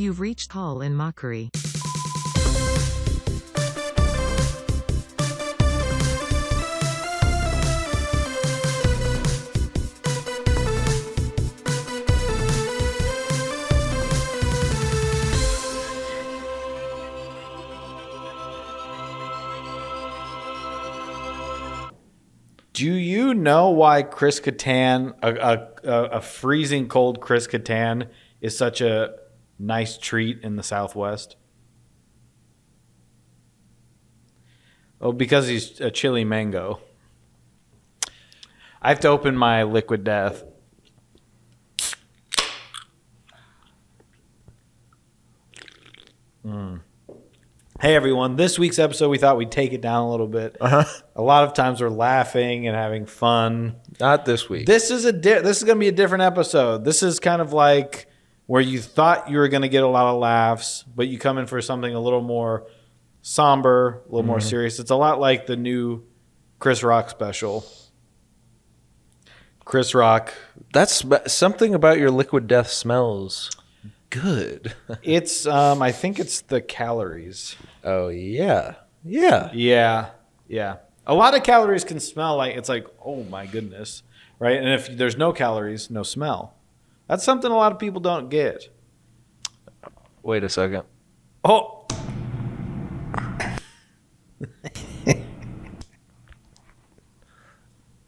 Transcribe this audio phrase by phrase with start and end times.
[0.00, 1.50] You've reached Call in Mockery.
[22.72, 28.08] Do you know why Chris Kattan, a, a, a, freezing cold Chris Kattan,
[28.40, 29.19] is such a
[29.60, 31.36] nice treat in the Southwest?
[35.00, 36.80] Oh, because he's a chili mango.
[38.82, 40.44] I have to open my liquid death.
[46.44, 46.80] Mm.
[47.80, 50.56] Hey everyone, this week's episode we thought we'd take it down a little bit.
[50.60, 50.84] Uh-huh.
[51.16, 53.76] A lot of times we're laughing and having fun.
[53.98, 54.66] Not this week.
[54.66, 56.84] This is a di- this is going to be a different episode.
[56.84, 58.09] This is kind of like
[58.50, 61.38] where you thought you were going to get a lot of laughs, but you come
[61.38, 62.66] in for something a little more
[63.22, 64.80] somber, a little more serious.
[64.80, 66.02] It's a lot like the new
[66.58, 67.64] Chris Rock special.
[69.64, 70.34] Chris Rock,
[70.72, 73.52] That's something about your liquid death smells
[74.10, 74.74] good.
[75.04, 77.54] it's um I think it's the calories.
[77.84, 79.50] oh yeah, yeah.
[79.54, 80.10] Yeah.
[80.48, 80.76] Yeah.
[81.06, 84.02] A lot of calories can smell like it's like, "Oh my goodness."
[84.40, 84.56] Right?
[84.56, 86.56] And if there's no calories, no smell.
[87.10, 88.68] That's something a lot of people don't get.
[90.22, 90.84] Wait a second.
[91.42, 91.88] Oh,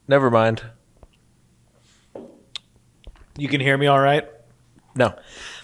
[0.07, 0.63] Never mind.
[3.37, 4.25] you can hear me all right?
[4.95, 5.17] No.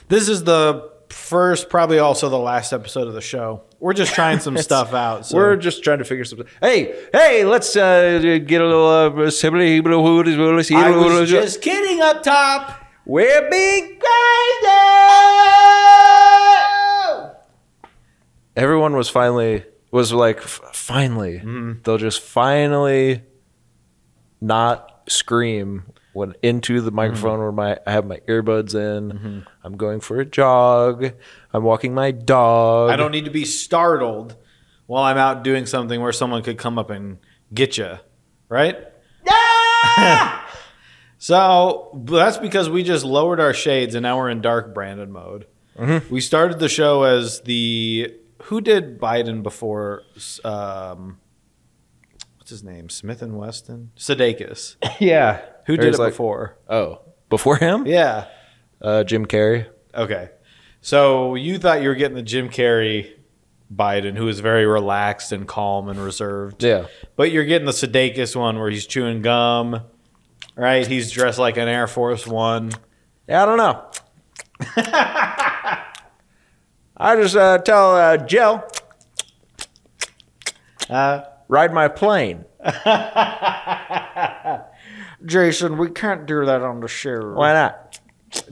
[0.08, 3.62] This is the first, probably also the last episode of the show.
[3.78, 5.26] We're just trying some stuff out.
[5.26, 5.36] So.
[5.36, 6.48] We're just trying to figure something.
[6.60, 8.88] Hey, hey, let's uh, get a little.
[8.88, 12.77] Uh, I was just kidding up top.
[13.08, 14.04] We're being crazy.
[16.26, 17.36] Oh!
[18.54, 21.80] Everyone was finally was like, finally, mm-hmm.
[21.82, 23.22] they'll just finally
[24.42, 27.42] not scream when into the microphone mm-hmm.
[27.44, 29.12] where my I have my earbuds in.
[29.12, 29.38] Mm-hmm.
[29.64, 31.10] I'm going for a jog.
[31.54, 32.90] I'm walking my dog.
[32.90, 34.36] I don't need to be startled
[34.86, 37.16] while I'm out doing something where someone could come up and
[37.54, 38.00] get you,
[38.50, 38.76] right?
[41.18, 45.46] so that's because we just lowered our shades and now we're in dark Brandon mode.
[46.10, 48.12] We started the show as the
[48.44, 50.02] who did Biden before?
[50.44, 51.18] Um,
[52.36, 52.88] what's his name?
[52.88, 54.76] Smith and Weston, Sudeikis.
[55.00, 55.40] Yeah.
[55.66, 56.56] Who did it like- before?
[56.68, 57.86] Oh, before him?
[57.86, 58.26] Yeah.
[58.80, 59.66] Uh, Jim Carrey.
[59.94, 60.30] Okay.
[60.80, 63.12] So you thought you were getting the Jim Carrey
[63.72, 66.62] Biden, who is very relaxed and calm and reserved.
[66.62, 66.86] Yeah.
[67.16, 69.82] But you're getting the Sudeikis one where he's chewing gum,
[70.58, 70.86] right?
[70.86, 72.72] He's dressed like an Air Force One.
[73.26, 73.84] Yeah, I don't know.
[76.96, 78.62] I just uh, tell uh, Jill,
[80.90, 82.44] Uh, ride my plane.
[85.24, 87.34] Jason, we can't do that on the show.
[87.34, 88.00] Why not?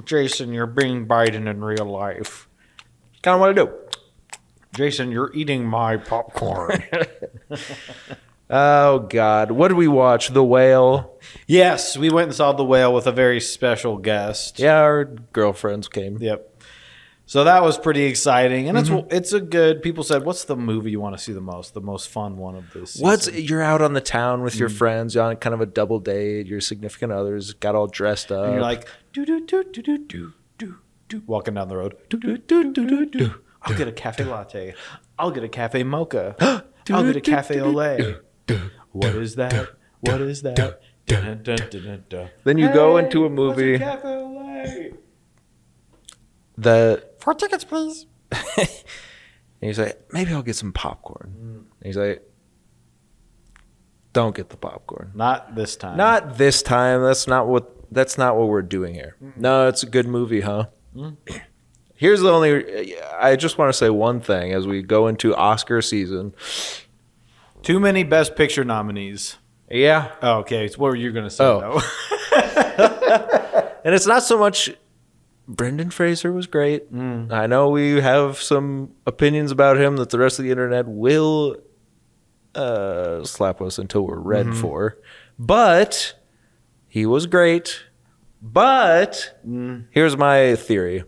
[0.05, 2.49] Jason, you're being Biden in real life.
[3.23, 3.73] Kind of want to do.
[4.75, 6.83] Jason, you're eating my popcorn.
[8.49, 10.29] Oh God, what did we watch?
[10.29, 11.19] The Whale.
[11.47, 14.59] yes, we went and saw The Whale with a very special guest.
[14.59, 16.19] Yeah, our girlfriends came.
[16.19, 16.53] Yep.
[17.29, 19.83] So that was pretty exciting, and it's it's a good.
[19.83, 21.75] People said, "What's the movie you want to see the most?
[21.75, 25.17] The most fun one of this?" What's you're out on the town with your friends,
[25.17, 26.47] you're on kind of a double date.
[26.47, 28.45] Your significant others got all dressed up.
[28.45, 30.77] And you're like, do do do do do do do
[31.09, 31.97] do, walking down the road.
[32.09, 33.35] Do do do do do do.
[33.61, 34.75] I'll get a cafe latte.
[35.19, 36.37] I'll get a cafe mocha.
[36.89, 38.19] I'll get a cafe au lait.
[38.93, 39.71] What is that?
[40.01, 40.57] What is that?
[40.57, 40.75] Dun,
[41.07, 42.31] dun, dun, dun, dun.
[42.45, 44.95] then you go into a movie cafe au lait?
[46.59, 48.07] that Four tickets, please.
[48.31, 48.69] and
[49.61, 51.35] he's like, maybe I'll get some popcorn.
[51.37, 51.57] Mm.
[51.57, 52.23] And he's like,
[54.13, 55.11] don't get the popcorn.
[55.15, 55.97] Not this time.
[55.97, 57.03] Not this time.
[57.03, 57.73] That's not what.
[57.93, 59.17] That's not what we're doing here.
[59.37, 60.67] No, it's a good movie, huh?
[60.95, 61.17] Mm.
[61.95, 62.97] Here's the only.
[63.21, 66.35] I just want to say one thing as we go into Oscar season.
[67.67, 69.39] Too many Best Picture nominees.
[69.69, 70.69] Yeah, Oh, okay.
[70.69, 71.45] So what were you gonna say?
[71.45, 71.61] Oh.
[71.61, 71.81] though?
[73.85, 74.71] and it's not so much.
[75.49, 76.85] Brendan Fraser was great.
[76.93, 81.57] I know we have some opinions about him that the rest of the internet will
[82.55, 84.99] uh, slap us until we're red for,
[85.39, 86.15] but
[86.89, 87.81] he was great.
[88.43, 89.41] But
[89.91, 91.05] here's my theory: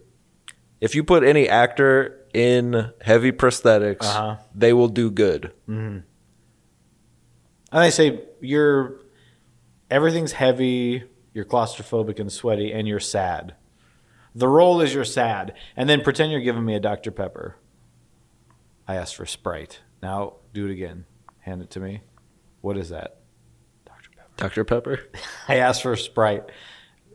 [0.80, 4.36] if you put any actor in heavy prosthetics, Uh-huh.
[4.54, 5.52] they will do good.
[7.70, 9.00] And I say you're
[9.90, 13.54] everything's heavy, you're claustrophobic and sweaty, and you're sad.
[14.34, 17.56] The role is you're sad, and then pretend you're giving me a Dr Pepper.
[18.86, 19.80] I asked for Sprite.
[20.02, 21.04] Now do it again.
[21.40, 22.02] Hand it to me.
[22.60, 23.18] What is that?
[23.84, 24.32] Dr Pepper.
[24.36, 24.64] Dr.
[24.64, 25.00] Pepper.
[25.48, 26.44] I asked for Sprite.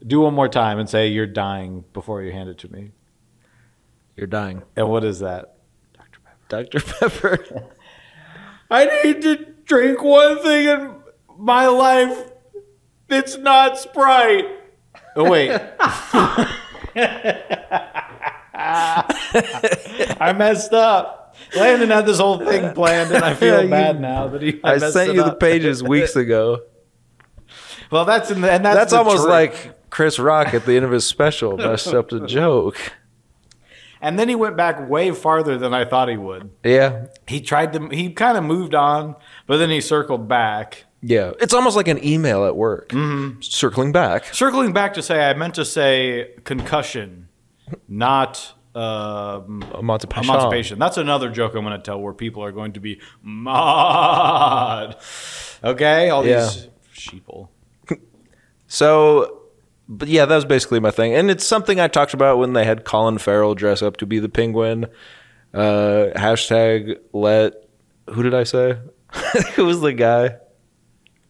[0.05, 2.91] Do one more time and say you're dying before you hand it to me.
[4.15, 4.63] You're dying.
[4.75, 5.57] And what is that?
[5.93, 6.63] Dr Pepper.
[6.63, 6.79] Dr.
[6.79, 7.63] Pepper.
[8.69, 10.95] I need to drink one thing in
[11.37, 12.29] my life.
[13.09, 14.45] It's not Sprite.
[15.15, 15.51] Oh wait.
[18.95, 21.35] I messed up.
[21.55, 24.59] Landon had this whole thing planned, and I feel You- bad now that he.
[24.63, 26.61] I messed sent it you the pages weeks ago.
[27.91, 29.29] Well, that's in the, and that's, That's, the almost trick.
[29.29, 32.77] like Chris Rock at the end of his special messed up the joke.
[34.03, 36.51] And then he went back way farther than I thought he would.
[36.63, 37.05] Yeah.
[37.27, 37.87] He tried to.
[37.87, 39.15] He kind of moved on,
[39.47, 40.83] but then he circled back.
[41.01, 41.31] Yeah.
[41.41, 42.89] It's almost like an email at work.
[42.89, 43.41] Mm-hmm.
[43.41, 44.25] Circling back.
[44.33, 47.29] Circling back to say, I meant to say concussion,
[47.87, 50.29] not um, Emancipation.
[50.29, 50.79] emancipation.
[50.79, 54.95] That's another joke I'm going to tell where people are going to be mad.
[55.63, 56.41] Okay, all Yeah.
[56.41, 57.47] these sheeple.
[58.67, 59.42] So,
[59.87, 61.13] but yeah, that was basically my thing.
[61.13, 64.19] And it's something I talked about when they had Colin Farrell dress up to be
[64.19, 64.85] the penguin.
[65.53, 67.53] Uh, hashtag let,
[68.09, 68.77] who did I say?
[69.55, 70.37] who was the guy?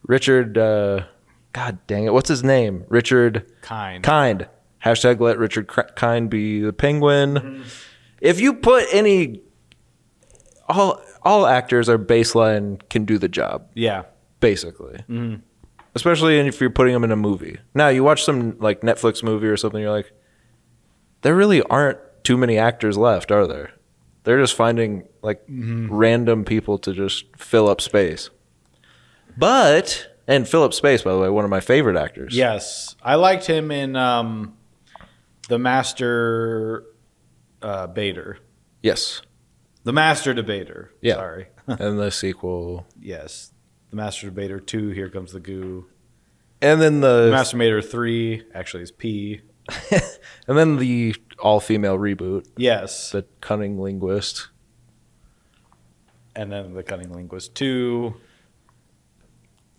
[0.06, 1.04] Richard, uh,
[1.52, 2.12] God dang it.
[2.12, 2.84] What's his name?
[2.88, 4.02] Richard Kind.
[4.04, 4.48] Kind.
[4.84, 7.64] Hashtag let Richard Kind be the penguin.
[8.20, 9.40] If you put any,
[10.68, 14.02] all all actors are baseline can do the job Yeah.
[14.40, 14.98] basically.
[15.94, 17.58] Especially if you're putting them in a movie.
[17.74, 20.12] Now you watch some like Netflix movie or something, you're like,
[21.22, 23.72] there really aren't too many actors left, are there?
[24.24, 28.30] They're just finding like random people to just fill up space.
[29.36, 32.34] But and up space, by the way, one of my favorite actors.
[32.34, 34.56] Yes, I liked him in um,
[35.48, 36.84] the Master
[37.60, 38.38] uh, Bader,
[38.82, 39.20] Yes.
[39.84, 40.92] the Master Debater.
[41.00, 41.14] Yeah.
[41.14, 41.48] Sorry.
[41.66, 42.86] and the sequel.
[43.00, 43.52] yes,
[43.94, 44.88] the Master Debater two.
[44.90, 45.86] Here comes the goo.
[46.60, 49.40] And then The the Master Debater three actually is P.
[50.48, 54.48] and then the all female reboot, Yes, The Cunning Linguist.
[56.36, 58.16] and then the Cunning Linguist two.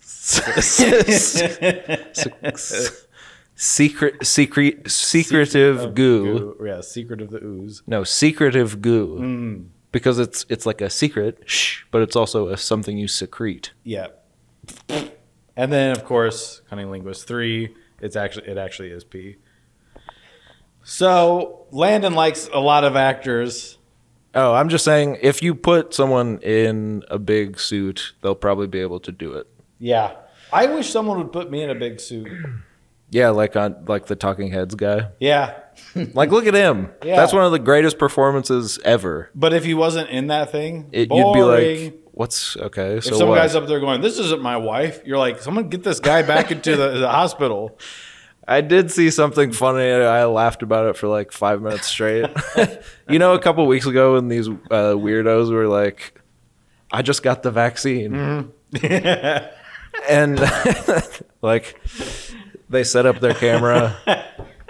[3.56, 6.56] secret secret secretive goo.
[6.64, 7.82] Yeah, Secret of the Ooze.
[7.86, 9.18] No, secretive goo.
[9.20, 9.66] Mm.
[9.96, 13.72] Because it's it's like a secret, shh, but it's also a, something you secrete.
[13.82, 14.08] Yeah.
[14.90, 19.36] And then of course, Cunning Linguist 3, it's actually it actually is P.
[20.82, 23.78] So, Landon likes a lot of actors.
[24.34, 28.80] Oh, I'm just saying if you put someone in a big suit, they'll probably be
[28.80, 29.46] able to do it.
[29.78, 30.12] Yeah.
[30.52, 32.28] I wish someone would put me in a big suit.
[33.08, 35.08] Yeah, like on like the Talking Heads guy.
[35.20, 35.58] Yeah.
[36.14, 36.90] Like look at him.
[37.04, 37.16] Yeah.
[37.16, 39.30] That's one of the greatest performances ever.
[39.34, 43.16] But if he wasn't in that thing, It, you'd be like, "What's okay?" if So
[43.16, 43.36] some what?
[43.36, 46.50] guy's up there going, "This isn't my wife," you're like, "Someone get this guy back
[46.50, 47.78] into the, the hospital."
[48.48, 49.90] I did see something funny.
[49.90, 52.26] I laughed about it for like five minutes straight.
[53.08, 56.20] you know, a couple weeks ago when these uh, weirdos were like,
[56.92, 58.52] "I just got the vaccine,"
[60.08, 60.40] and
[61.42, 61.80] like
[62.68, 63.96] they set up their camera,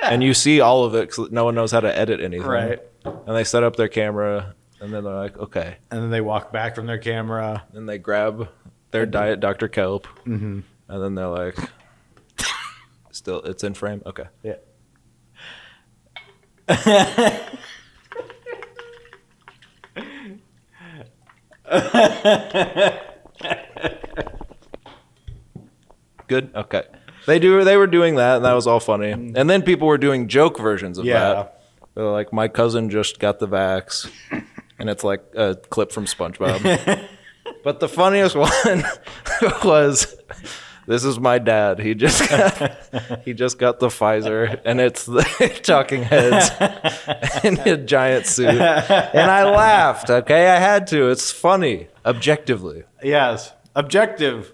[0.02, 2.46] and you see all of it because no one knows how to edit anything.
[2.46, 2.80] Right.
[3.04, 6.52] And they set up their camera, and then they're like, "Okay," And then they walk
[6.52, 7.64] back from their camera.
[7.72, 8.48] and they grab
[8.90, 9.68] their diet Dr.
[9.68, 10.60] Kelp, mm-hmm.
[10.88, 11.56] and then they're like,
[13.10, 14.26] "Still, it's in frame." Okay.
[14.42, 14.56] Yeah.
[26.26, 26.50] Good.
[26.54, 26.82] Okay.
[27.26, 27.64] They do.
[27.64, 29.12] They were doing that, and that was all funny.
[29.12, 29.36] Mm.
[29.36, 31.18] And then people were doing joke versions of Yeah.
[31.34, 31.60] that.
[31.94, 34.10] They're like, "My cousin just got the vax,"
[34.78, 37.00] and it's like a clip from SpongeBob.
[37.64, 38.84] but the funniest one
[39.64, 40.14] was,
[40.86, 41.78] "This is my dad.
[41.80, 45.22] He just got, he just got the Pfizer, and it's the
[45.62, 46.50] Talking Heads
[47.44, 50.10] in a giant suit." And I laughed.
[50.10, 51.08] Okay, I had to.
[51.10, 52.84] It's funny, objectively.
[53.02, 53.52] Yes.
[53.74, 54.52] Objective.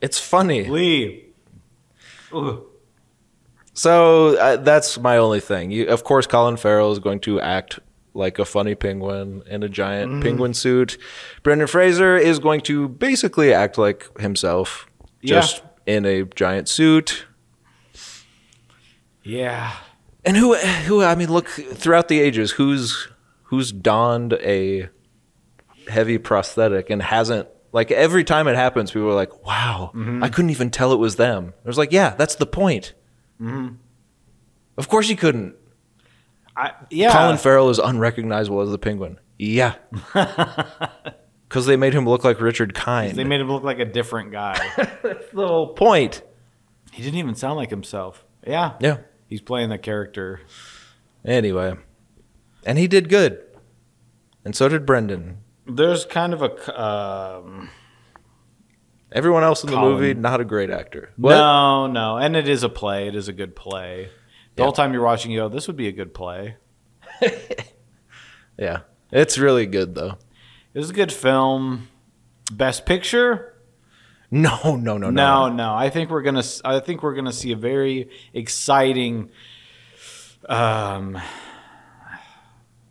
[0.00, 0.64] It's funny.
[0.68, 1.24] Lee.
[2.32, 2.62] Ugh.
[3.74, 5.70] So uh, that's my only thing.
[5.70, 7.78] You, of course, Colin Farrell is going to act
[8.14, 10.22] like a funny penguin in a giant Mm-hmm.
[10.22, 10.98] penguin suit.
[11.44, 14.88] Brendan Fraser is going to basically act like himself,
[15.22, 15.36] Yeah.
[15.40, 17.26] just in a giant suit.
[19.22, 19.72] Yeah.
[20.24, 21.02] And who, who?
[21.02, 23.08] I mean, look throughout the ages, who's
[23.44, 24.88] who's donned a
[25.88, 27.48] heavy prosthetic and hasn't.
[27.78, 30.24] Like every time it happens, people are like, "Wow, Mm-hmm.
[30.24, 32.92] I couldn't even tell it was them." I was like, "Yeah, that's the point.
[34.76, 35.54] Of course he couldn't.
[36.56, 37.12] I, yeah.
[37.12, 39.20] Colin Farrell is unrecognizable as the penguin.
[39.38, 39.74] Yeah.
[41.48, 43.16] Because they made him look like Richard Kind.
[43.16, 44.58] they made him look like a different guy.
[45.02, 46.20] That's the whole point.
[46.92, 48.22] he didn't even sound like himself.
[48.46, 48.74] Yeah.
[48.80, 48.98] Yeah.
[49.28, 50.40] He's playing the character.
[51.24, 51.74] Anyway.
[52.66, 53.40] And he did good.
[54.44, 55.38] And so did Brendan.
[55.68, 56.82] There's kind of a.
[56.82, 57.70] Um,
[59.10, 59.92] Everyone else in the Colin.
[59.94, 61.10] movie, not a great actor.
[61.16, 62.18] no, no.
[62.18, 63.08] And it is a play.
[63.08, 64.10] It is a good play.
[64.54, 64.64] The Yeah.
[64.66, 66.56] whole time you're watching, you go, this would be a good play.
[68.58, 68.80] Yeah.
[69.12, 70.18] It's really good, though.
[70.74, 71.88] It was a good film.
[72.52, 73.54] Best picture?
[74.30, 75.10] No, no, no, no.
[75.10, 75.74] No, no.
[75.74, 76.42] I think we're gonna.
[76.64, 79.30] I think we're gonna see a very exciting.
[80.48, 81.18] Um,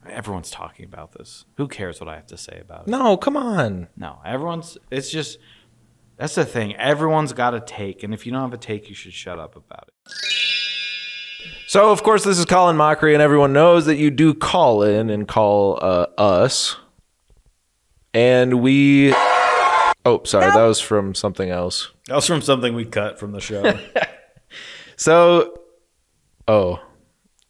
[0.10, 1.46] everyone's talking about this.
[1.58, 2.88] Who cares what I have to say about it?
[2.90, 3.88] No, come on.
[3.96, 4.78] No, everyone's.
[4.92, 5.40] It's just.
[6.18, 6.76] That's the thing.
[6.76, 9.56] Everyone's got a take, and if you don't have a take, you should shut up
[9.56, 10.14] about it.
[11.68, 14.82] So, of course, this is Call in Mockery, and everyone knows that you do call
[14.82, 16.78] in and call uh, us.
[18.14, 19.14] And we.
[20.06, 21.92] Oh, sorry, that was from something else.
[22.08, 23.78] That was from something we cut from the show.
[24.98, 25.54] So,
[26.48, 26.82] oh,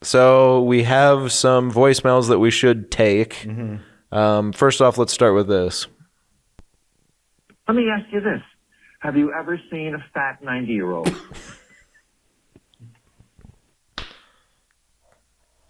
[0.02, 3.48] so we have some voicemails that we should take.
[4.12, 5.88] Um, first off, let's start with this.
[7.68, 8.42] Let me ask you this.
[9.02, 11.14] Have you ever seen a fat 90 year old?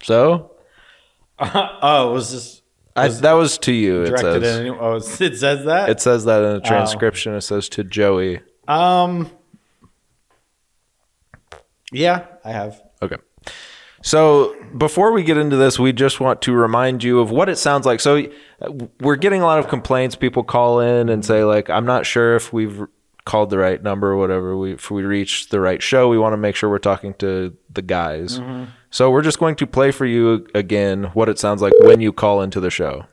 [0.02, 0.52] So,
[1.38, 2.62] oh, was this
[2.96, 4.02] I, that was to you.
[4.02, 4.42] It says.
[4.42, 4.78] at anyone?
[4.80, 5.88] Oh, it says that.
[5.88, 7.34] It says that in the transcription.
[7.34, 8.40] It says to Joey.
[8.66, 9.30] um.
[11.90, 12.82] Yeah, I have.
[13.00, 13.16] Okay.
[14.02, 17.56] So before we get into this, we just want to remind you of what it
[17.56, 18.00] sounds like.
[18.00, 18.24] So
[18.62, 20.14] uh, we're getting a lot of complaints.
[20.14, 22.86] People call in and say like, "I'm not sure if we've
[23.24, 24.56] called the right number or whatever.
[24.56, 27.56] We if we reach the right show, we want to make sure we're talking to
[27.72, 28.40] the guys."
[28.90, 32.12] So we're just going to play for you again what it sounds like when you
[32.12, 33.04] call into the show.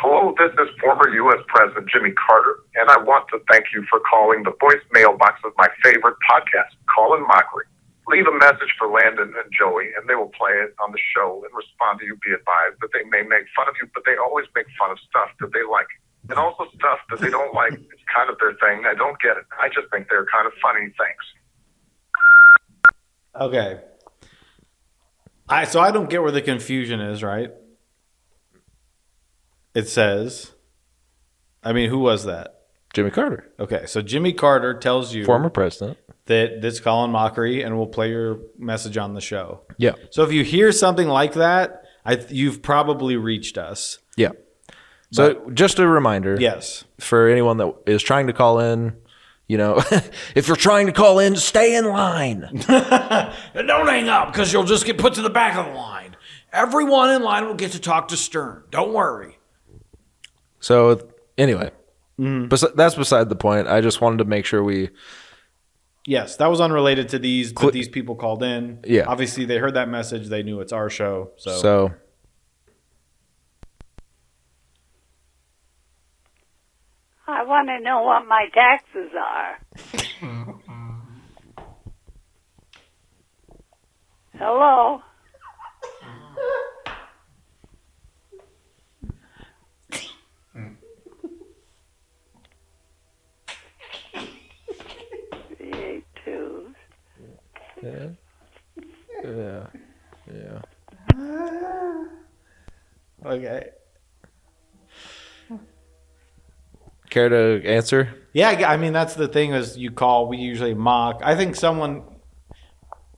[0.00, 1.40] Hello, this is former U.S.
[1.48, 5.52] President Jimmy Carter, and I want to thank you for calling the voicemail box of
[5.58, 7.64] my favorite podcast, Call in Mockery.
[8.08, 11.44] Leave a message for Landon and Joey, and they will play it on the show
[11.44, 12.16] and respond to you.
[12.24, 14.98] Be advised that they may make fun of you, but they always make fun of
[15.08, 15.88] stuff that they like.
[16.30, 17.72] And also stuff that they don't like.
[17.72, 18.84] It's kind of their thing.
[18.86, 19.44] I don't get it.
[19.60, 20.92] I just think they're kind of funny.
[20.96, 21.24] Thanks.
[23.38, 23.80] Okay.
[25.48, 27.52] I so I don't get where the confusion is, right?
[29.74, 30.52] It says
[31.62, 32.54] I mean, who was that?
[32.94, 35.98] Jimmy Carter, Okay, so Jimmy Carter tells you former president.
[36.28, 39.62] That this Call in Mockery and we'll play your message on the show.
[39.76, 39.94] Yeah.
[40.10, 43.98] So if you hear something like that, I you've probably reached us.
[44.16, 44.30] Yeah.
[45.10, 46.36] So just a reminder.
[46.38, 46.84] Yes.
[46.98, 48.94] for anyone that is trying to call in,
[49.46, 49.82] you know,
[50.34, 52.40] if you're trying to call in, stay in line.
[52.68, 56.16] Don't hang up because you'll just get put to the back of the line.
[56.52, 58.64] Everyone in line will get to talk to Stern.
[58.70, 59.38] Don't worry.
[60.60, 61.70] So anyway,
[62.18, 62.48] mm-hmm.
[62.48, 63.68] bes- that's beside the point.
[63.68, 64.90] I just wanted to make sure we.
[66.08, 68.78] Yes, that was unrelated to these, but Cl- these people called in.
[68.86, 69.04] Yeah.
[69.06, 70.28] Obviously, they heard that message.
[70.28, 71.32] They knew it's our show.
[71.36, 71.90] So, So
[77.26, 79.58] I want to know what my taxes are.
[84.38, 85.02] Hello?
[95.56, 96.74] Three eight two.
[97.82, 98.08] Yeah,
[99.24, 99.66] yeah,
[100.32, 102.04] yeah.
[103.24, 103.68] okay.
[107.10, 108.14] Care to answer?
[108.34, 110.28] Yeah, I mean that's the thing is you call.
[110.28, 111.20] We usually mock.
[111.24, 112.02] I think someone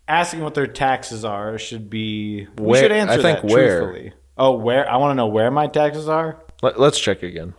[0.06, 2.46] asking what their taxes are should be.
[2.56, 3.80] we Where- should answer I think that where.
[3.80, 4.12] truthfully.
[4.38, 4.88] Oh, where?
[4.90, 6.42] I want to know where my taxes are.
[6.62, 7.52] Let, let's check again.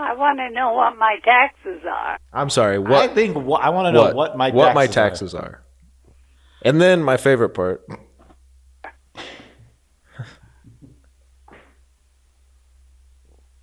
[0.00, 2.18] I want to know what my taxes are.
[2.32, 2.78] I'm sorry.
[2.78, 2.92] What?
[3.10, 4.86] I think wha- I want to know what, my what taxes my are.
[4.88, 5.62] taxes are.
[6.62, 7.82] And then my favorite part.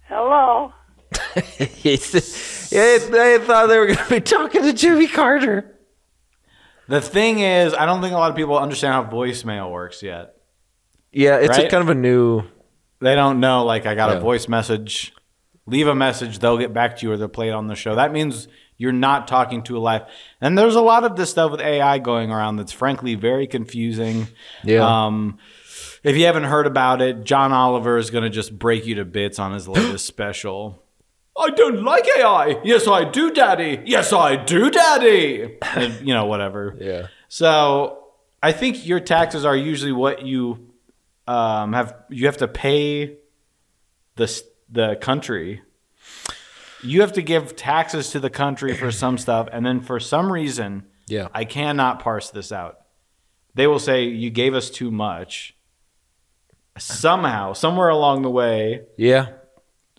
[0.04, 0.72] Hello?
[1.60, 1.98] yeah,
[2.98, 5.76] they thought they were going to be talking to Jimmy Carter.
[6.88, 10.36] The thing is, I don't think a lot of people understand how voicemail works yet.
[11.12, 11.72] Yeah, it's a Right?
[11.72, 12.44] kind of a new.
[13.02, 13.66] They don't know.
[13.66, 14.18] Like, I got Yeah.
[14.18, 15.14] a voice message.
[15.68, 16.40] Leave a message.
[16.40, 17.96] They'll get back to you, or they'll play it on the show.
[17.96, 18.48] That means
[18.78, 20.04] you're not talking to a live.
[20.40, 24.28] And there's a lot of this stuff with AI going around that's frankly very confusing.
[24.64, 25.06] Yeah.
[25.06, 25.40] Um,
[26.04, 29.06] if you haven't heard about it, John Oliver is going to just break you to
[29.06, 30.84] bits on his latest special.
[31.38, 32.60] I don't like AI.
[32.64, 33.82] Yes, I do, Daddy.
[33.86, 35.58] Yes, I do, Daddy.
[35.62, 36.78] And, you know, whatever.
[36.82, 37.08] Yeah.
[37.30, 38.06] So
[38.42, 40.72] I think your taxes are usually what you
[41.28, 41.94] um, have.
[42.10, 43.18] You have to pay
[44.16, 44.28] the
[44.70, 45.62] the country.
[46.84, 50.32] You have to give taxes to the country for some stuff, and then for some
[50.32, 51.28] reason, Yeah.
[51.34, 52.78] I cannot parse this out.
[53.56, 55.56] They will say you gave us too much.
[56.78, 59.30] Somehow, somewhere along the way, Yeah.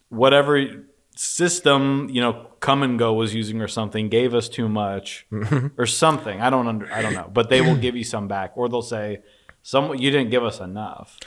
[0.09, 0.85] whatever
[1.17, 5.27] system you know come and go was using or something gave us too much
[5.77, 8.53] or something i don't under i don't know but they will give you some back
[8.55, 9.19] or they'll say
[9.65, 11.19] some you didn't give us enough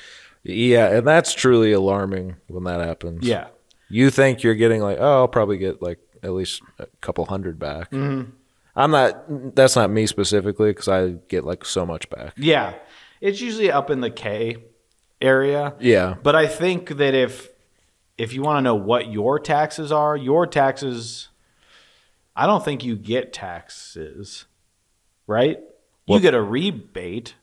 [0.43, 3.25] Yeah, and that's truly alarming when that happens.
[3.27, 3.48] yeah
[3.89, 7.60] You think you're getting like, oh, I'll probably get like at least a couple hundred
[7.60, 7.91] back.
[7.91, 8.31] Mm-hmm.
[8.75, 9.55] I'm not.
[9.55, 12.33] That's not me specifically because I get like so much back.
[12.38, 12.74] yeah
[13.19, 14.57] it's usually up in the k
[15.21, 16.15] area Yeah.
[16.24, 17.50] but i think that if
[18.17, 21.27] if you want to know what your taxes are your taxes
[22.36, 24.45] i don't think you get taxes
[25.27, 25.60] right
[26.07, 27.36] you get a rebate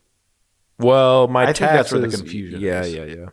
[0.79, 1.77] Well, my I think taxes.
[1.77, 2.95] that's where the confusion Yeah, is.
[2.95, 3.27] yeah, yeah.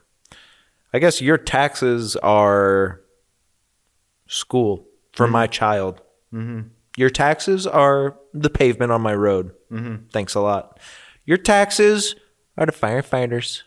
[0.94, 3.02] I guess your taxes are
[4.28, 6.02] school for my child.
[6.34, 6.70] Mm-hmm.
[6.98, 9.52] Your taxes are the pavement on my road.
[9.72, 10.08] Mm-hmm.
[10.12, 10.80] Thanks a lot.
[11.25, 12.16] Your taxes
[12.58, 13.64] are the firefighters.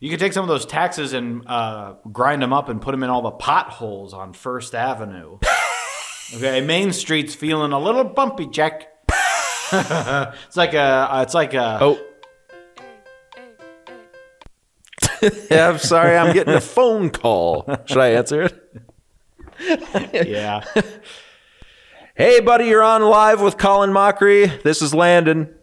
[0.00, 3.02] You could take some of those taxes and uh, grind them up and put them
[3.02, 5.38] in all the potholes on First Avenue.
[6.34, 8.88] okay, Main Street's feeling a little bumpy, Jack.
[9.72, 11.08] it's like a.
[11.22, 11.78] It's like a.
[11.80, 12.05] Oh.
[15.50, 16.16] Yeah, I'm sorry.
[16.16, 17.64] I'm getting a phone call.
[17.86, 18.42] Should I answer
[19.60, 20.28] it?
[20.28, 20.64] yeah.
[22.18, 24.46] Hey, buddy, you're on live with Call in Mockery.
[24.64, 25.54] This is Landon.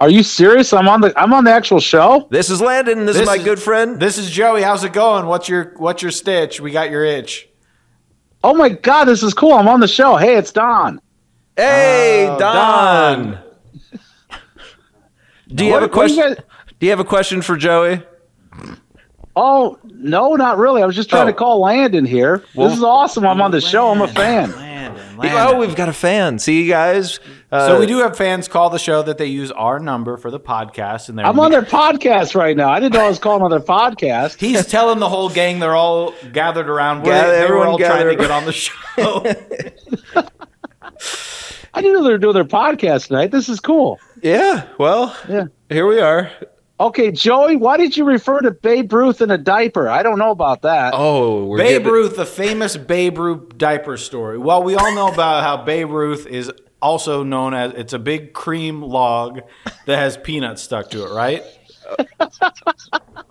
[0.00, 0.72] Are you serious?
[0.72, 2.28] I'm on the I'm on the actual show.
[2.30, 3.04] This is Landon.
[3.04, 3.98] This, is my is- good friend.
[3.98, 4.62] This is Joey.
[4.62, 5.26] How's it going?
[5.26, 6.60] What's your What's your stitch?
[6.60, 7.48] We got your itch.
[8.44, 9.54] Oh my god, this is cool.
[9.54, 10.14] I'm on the show.
[10.16, 11.00] Hey, it's Don.
[11.56, 13.24] Hey, Oh, Don.
[13.32, 13.38] Don.
[15.48, 16.34] Do you What- have a what you question?
[16.34, 16.44] guys-
[16.78, 18.02] Do you have a question for Joey?
[19.38, 20.82] Oh no, not really.
[20.82, 21.26] I was just trying Oh.
[21.26, 22.42] to call Landon here.
[22.54, 23.26] Well- this is awesome.
[23.26, 23.90] I'm on the show.
[23.90, 24.50] I'm a fan.
[24.52, 24.92] Landon,
[25.38, 26.38] Oh, we've got a fan.
[26.38, 27.20] See you guys.
[27.50, 30.30] Uh, So we do have fans call the show that they use our number for
[30.30, 32.68] the podcast, and they're I'm on their podcast right now.
[32.70, 34.38] I didn't know I was calling on their podcast.
[34.40, 37.02] He's telling the whole gang they're all gathered around.
[37.02, 39.24] We're- Gather- they were everyone all trying to get on the show.
[41.74, 43.30] I didn't know they were doing their podcast tonight.
[43.30, 43.98] This is cool.
[44.22, 44.66] Yeah.
[44.78, 45.44] Well, Yeah.
[45.68, 46.30] here we are.
[46.78, 49.88] Okay, Joey, why did you refer to Babe Ruth in a diaper?
[49.88, 50.92] I don't know about that.
[50.94, 54.36] Oh, we're Babe getting- Ruth, the famous Babe Ruth diaper story.
[54.36, 58.34] Well, we all know about how Babe Ruth is also known as it's a big
[58.34, 59.40] cream log
[59.86, 61.42] that has peanuts stuck to it, right?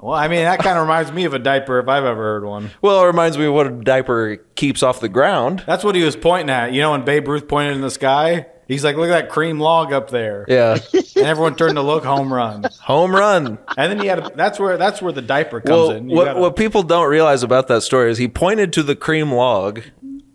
[0.01, 2.45] well, I mean that kind of reminds me of a diaper if I've ever heard
[2.45, 2.71] one.
[2.81, 5.61] Well, it reminds me of what a diaper keeps off the ground.
[5.67, 6.71] That's what he was pointing at.
[6.73, 9.59] You know, when Babe Ruth pointed in the sky, he's like, "Look at that cream
[9.59, 10.77] log up there," Yeah.
[10.93, 12.03] and everyone turned to look.
[12.05, 12.65] Home run.
[12.81, 13.57] Home run.
[13.77, 16.09] And then he had a, that's where that's where the diaper comes Well, in.
[16.09, 18.95] You what, gotta- what people don't realize about that story is he pointed to the
[18.95, 19.81] cream log.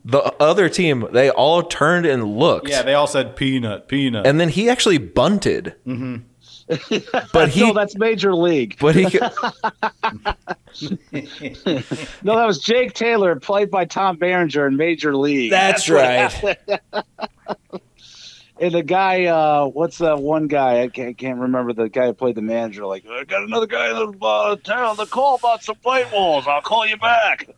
[0.02, 2.68] The other team, they all turned and looked.
[2.70, 4.26] yeah, they all said peanut, peanut.
[4.26, 5.74] and then he actually bunted.
[5.86, 6.16] Mm-hmm.
[7.32, 8.76] But he, no, that's Major League.
[8.80, 9.02] but he,
[12.22, 15.50] No, that was Jake Taylor, played by Tom Berenger in Major League.
[15.50, 16.80] That's what right.
[18.60, 18.74] Happened.
[18.74, 20.82] and the guy, uh, what's that one guy?
[20.82, 22.86] I can't, can't remember the guy who played the manager.
[22.86, 26.46] Like, I got another guy in the uh, town to call about some plate walls.
[26.46, 27.48] I'll call you back.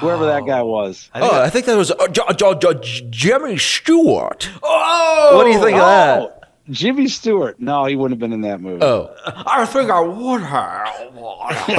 [0.00, 1.10] Whoever that guy was.
[1.12, 4.48] I think oh, I think that was uh, J- J- J- Jimmy Stewart.
[4.62, 6.18] oh, What do you think of that?
[6.20, 6.32] Oh,
[6.70, 7.60] Jimmy Stewart.
[7.60, 8.82] No, he wouldn't have been in that movie.
[8.82, 10.88] Oh, I think I would have.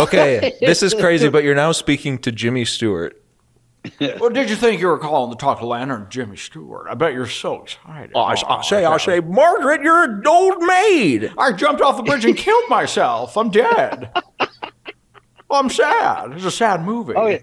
[0.02, 0.54] okay.
[0.60, 3.20] this is crazy, but you're now speaking to Jimmy Stewart.
[4.20, 6.88] Well, did you think you were calling to talk to Lantern Jimmy Stewart?
[6.90, 8.12] I bet you're so excited.
[8.16, 11.32] Oh, I, I say, I say, Margaret, you're an old maid.
[11.38, 13.38] I jumped off the bridge and killed myself.
[13.38, 14.10] I'm dead.
[14.40, 16.34] well, I'm sad.
[16.34, 17.14] It's a sad movie.
[17.16, 17.40] Oh, yeah.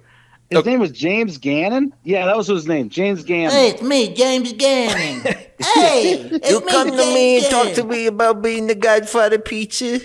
[0.50, 1.94] His name was James Gammon?
[2.05, 2.90] Yeah, that was his name.
[2.90, 3.52] James Gammon.
[3.52, 5.22] Hey, it's me, James Gammon.
[5.59, 8.74] hey, it's You me, come to James me and talk to me about being the
[8.74, 10.00] Godfather pizza.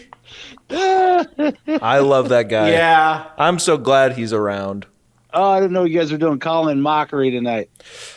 [0.69, 2.71] I love that guy.
[2.71, 3.29] Yeah.
[3.37, 4.85] I'm so glad he's around.
[5.33, 7.69] Oh, I didn't know you guys were doing Call in Mockery tonight.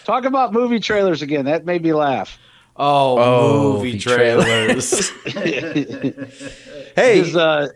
[0.05, 1.45] Talk about movie trailers again.
[1.47, 2.39] That made me laugh.
[2.77, 5.11] Oh, Oh, movie the trailers.
[6.97, 7.69] Hey, Because, uh,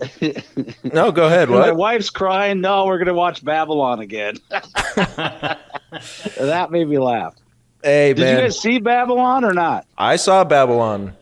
[0.83, 1.49] no, go ahead.
[1.49, 2.61] my wife's crying.
[2.61, 4.37] No, we're going to watch Babylon again.
[4.51, 7.35] that made me laugh.
[7.83, 8.37] Hey, Did man.
[8.37, 9.87] you guys see Babylon or not?
[9.97, 11.15] I saw Babylon.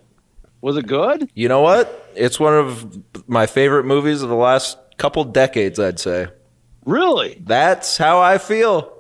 [0.61, 1.31] Was it good?
[1.35, 2.11] You know what?
[2.15, 6.29] It's one of my favorite movies of the last couple decades, I'd say.
[6.85, 7.41] Really?
[7.45, 8.93] That's how I feel.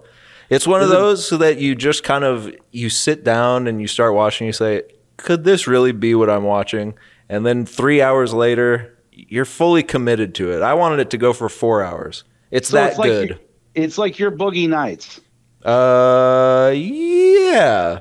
[0.50, 4.14] It's one of those that you just kind of you sit down and you start
[4.14, 4.46] watching.
[4.46, 4.82] You say,
[5.16, 6.94] "Could this really be what I'm watching?"
[7.28, 10.60] And then three hours later, you're fully committed to it.
[10.62, 12.24] I wanted it to go for four hours.
[12.50, 13.28] It's So that it's like good.
[13.30, 13.38] your-
[13.74, 15.20] it's like your Boogie Nights.
[15.64, 18.00] Uh, yeah.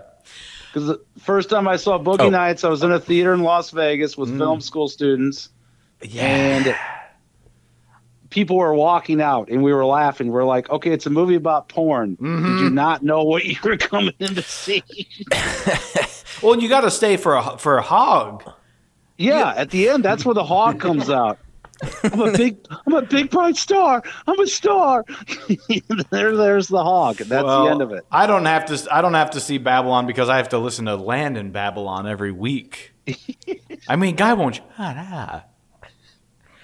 [0.67, 2.29] Because the first time I saw Boogie Oh.
[2.29, 5.49] Nights, I was in a theater in Las Vegas with film school students,
[6.19, 6.75] and
[8.31, 10.29] people were walking out, and we were laughing.
[10.31, 12.17] We're like, "Okay, it's a movie about porn.
[12.17, 12.43] Mm-hmm.
[12.43, 14.83] Did you not know what you were coming in to see?"
[16.41, 18.43] Well, you got to stay for a for a hog.
[19.17, 21.37] Yeah, at the end, that's where the hog comes out.
[22.03, 24.03] I'm a big, I'm a big bright star.
[24.27, 25.05] I'm a star.
[26.11, 27.21] there, there's the hog.
[27.21, 28.05] and That's Well, the end of it.
[28.11, 28.87] I don't have to.
[28.93, 32.07] I don't have to see Babylon because I have to listen to Land in Babylon
[32.07, 32.93] every week.
[33.87, 35.50] I mean, guy won't shut ah, up.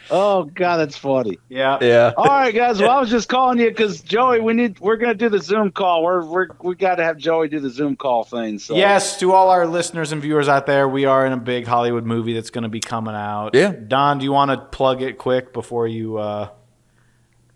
[0.10, 1.38] Oh God, that's funny.
[1.50, 1.78] Yeah.
[1.82, 2.13] Yeah.
[2.15, 2.80] All right, guys.
[2.80, 5.72] Well, I was just calling you because Joey, we need, we're gonna do the Zoom
[5.72, 6.04] call.
[6.04, 8.60] We're, we're, we got to have Joey do the Zoom call thing.
[8.60, 11.67] So Yes, to all our listeners and viewers out there, we are in a big
[11.67, 13.52] Hollywood movie that's going to be coming out.
[13.54, 13.72] Yeah.
[13.72, 16.17] Don, do you want to plug it quick before you?
[16.17, 16.50] Uh...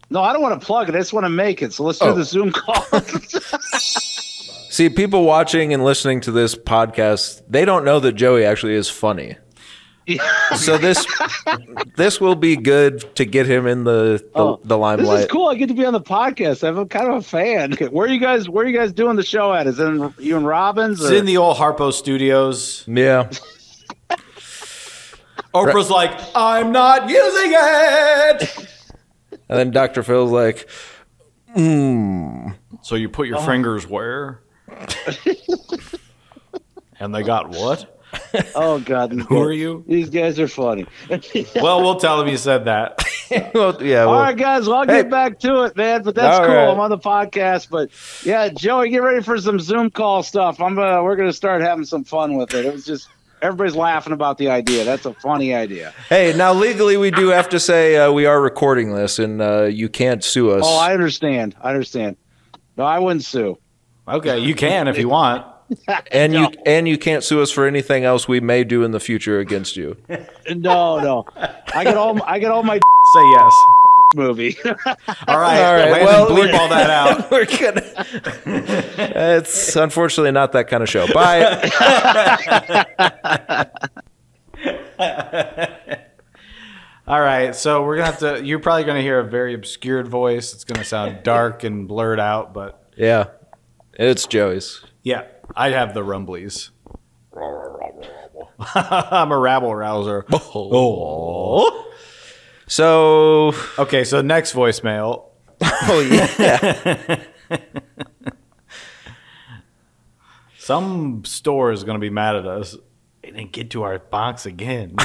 [0.09, 0.95] No, I don't want to plug it.
[0.95, 1.71] I just want to make it.
[1.73, 2.13] So let's do Oh.
[2.15, 2.83] the Zoom call.
[4.69, 8.89] See, people watching and listening to this podcast, they don't know that Joey actually is
[8.89, 9.35] funny.
[10.57, 11.05] So this
[11.95, 15.19] this will be good to get him in the the, Oh, the this limelight.
[15.21, 15.47] is cool.
[15.47, 16.67] I get to be on the podcast.
[16.67, 17.73] I'm kind of a fan.
[17.91, 18.49] Where are you guys?
[18.49, 19.67] Where are you guys doing the show at?
[19.67, 21.01] Is it in, you and Robbins?
[21.01, 22.83] It's in the old Harpo Studios.
[22.87, 23.29] Yeah.
[25.53, 28.67] Oprah's like, I'm not using it.
[29.49, 30.01] And then Dr.
[30.03, 30.69] Phil's like,
[31.55, 32.55] mm.
[32.81, 34.41] So you put your fingers where?
[36.99, 38.00] and they got what?
[38.55, 39.83] oh God, these Who guys- are you?
[39.87, 40.85] These guys are funny.
[41.61, 43.03] Well, we'll tell him you said that.
[43.53, 44.03] well, yeah.
[44.03, 44.67] All Well, right, guys.
[44.67, 45.01] Well, I'll Hey.
[45.03, 46.03] get back to it, man.
[46.03, 46.55] But that's All cool.
[46.55, 46.67] right.
[46.69, 47.69] I'm on the podcast.
[47.69, 47.89] But
[48.25, 50.59] yeah, Joey, get ready for some Zoom call stuff.
[50.59, 50.77] I'm.
[50.77, 52.65] Uh, we're gonna start having some fun with it.
[52.65, 53.07] It was just
[53.41, 54.83] everybody's laughing about the idea.
[54.83, 55.93] That's a funny idea.
[56.09, 59.63] hey, now legally we do have to say uh, we are recording this and uh,
[59.63, 60.63] you can't sue us.
[60.65, 61.55] Oh, I understand.
[61.61, 62.17] I understand.
[62.77, 63.57] No, I wouldn't sue.
[64.07, 65.45] Okay, you can if you want.
[66.11, 68.99] and you and you can't sue us for anything else we may do in the
[68.99, 69.97] future against you.
[70.55, 71.25] No, no.
[71.73, 72.21] I get all.
[72.23, 72.75] I get all my
[73.13, 73.53] Say yes.
[74.15, 74.57] movie.
[74.65, 74.97] All right.
[75.27, 77.31] All right, Landon, well, bleep we're- all that out.
[77.31, 77.83] We're gonna.
[78.97, 81.07] it's unfortunately not that kind of show.
[81.13, 81.61] Bye.
[87.07, 88.45] All right, so we're gonna have to.
[88.45, 90.53] You're probably gonna hear a very obscured voice.
[90.53, 93.25] It's gonna sound dark and blurred out, but yeah,
[93.93, 94.81] it's Joey's.
[95.03, 95.23] yeah,
[95.55, 96.69] I'd have the rumblies.
[98.75, 100.25] I'm a rabble rouser.
[100.31, 101.87] Oh.
[102.67, 105.25] So, Okay, so next voicemail.
[105.63, 107.23] oh yeah,
[110.57, 112.75] Some store is gonna be mad at us.
[113.21, 114.95] They didn't get to our box again.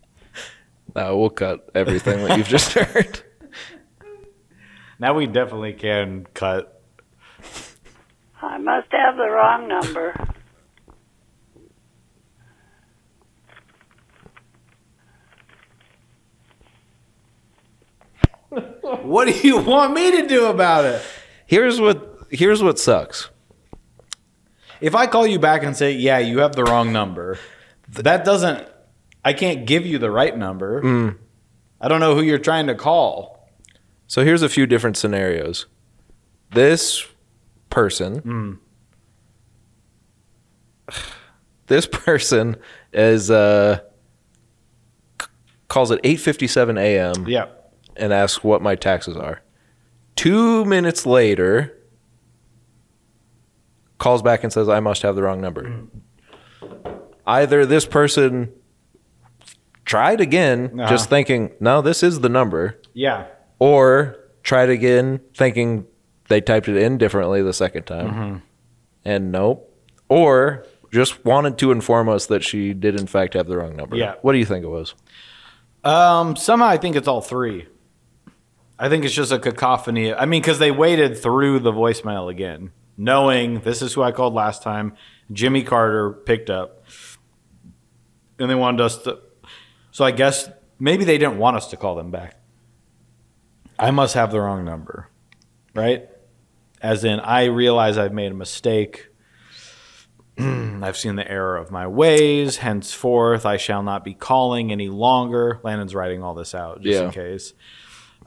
[0.94, 3.20] no, we'll cut everything that you've just heard.
[4.98, 6.75] now we definitely can cut.
[8.42, 10.14] I must have the wrong number.
[19.02, 21.02] What do you want me to do about it?
[21.46, 23.30] Here's what here's what sucks.
[24.80, 27.38] If I call you back and say, "Yeah, you have the wrong number,"
[27.88, 28.66] that doesn't.
[29.24, 30.82] I can't give you the right number.
[30.82, 31.18] Mm.
[31.80, 33.50] I don't know who you're trying to call.
[34.06, 35.66] So here's a few different scenarios.
[36.52, 37.06] This
[37.70, 38.58] person,
[41.66, 42.56] this person
[42.92, 43.80] is uh,
[45.20, 45.26] c-
[45.68, 47.26] calls it 8:57 a.m.
[47.28, 47.46] Yeah.
[47.96, 49.42] and asks what my taxes are.
[50.14, 51.76] Two minutes later,
[53.98, 55.82] calls back and says I must have the wrong number.
[57.26, 58.52] Either this person
[59.84, 60.88] tried again, Uh-huh.
[60.88, 63.26] just thinking, no, this is the number, Yeah.
[63.58, 65.86] or tried again thinking
[66.28, 68.36] they typed it in differently the second time Mm-hmm.
[69.04, 69.72] and nope
[70.08, 73.96] or just wanted to inform us that she did in fact have the wrong number
[73.96, 74.14] Yeah.
[74.22, 74.94] what do you think it was
[75.84, 77.68] Um, somehow I think it's all three.
[78.78, 80.12] I think it's just a cacophony.
[80.12, 84.34] I mean, because they waited through the voicemail again, knowing this is who I called
[84.34, 84.92] last time.
[85.32, 86.84] Jimmy Carter picked up,
[88.38, 89.18] and they wanted us to.
[89.92, 92.34] So I guess maybe they didn't want us to call them back.
[93.78, 95.08] I must have the wrong number,
[95.74, 96.08] right?
[96.82, 99.08] As in, I realize I've made a mistake.
[100.38, 102.58] I've seen the error of my ways.
[102.58, 105.60] Henceforth, I shall not be calling any longer.
[105.62, 107.06] Landon's writing all this out just Yeah.
[107.06, 107.54] in case.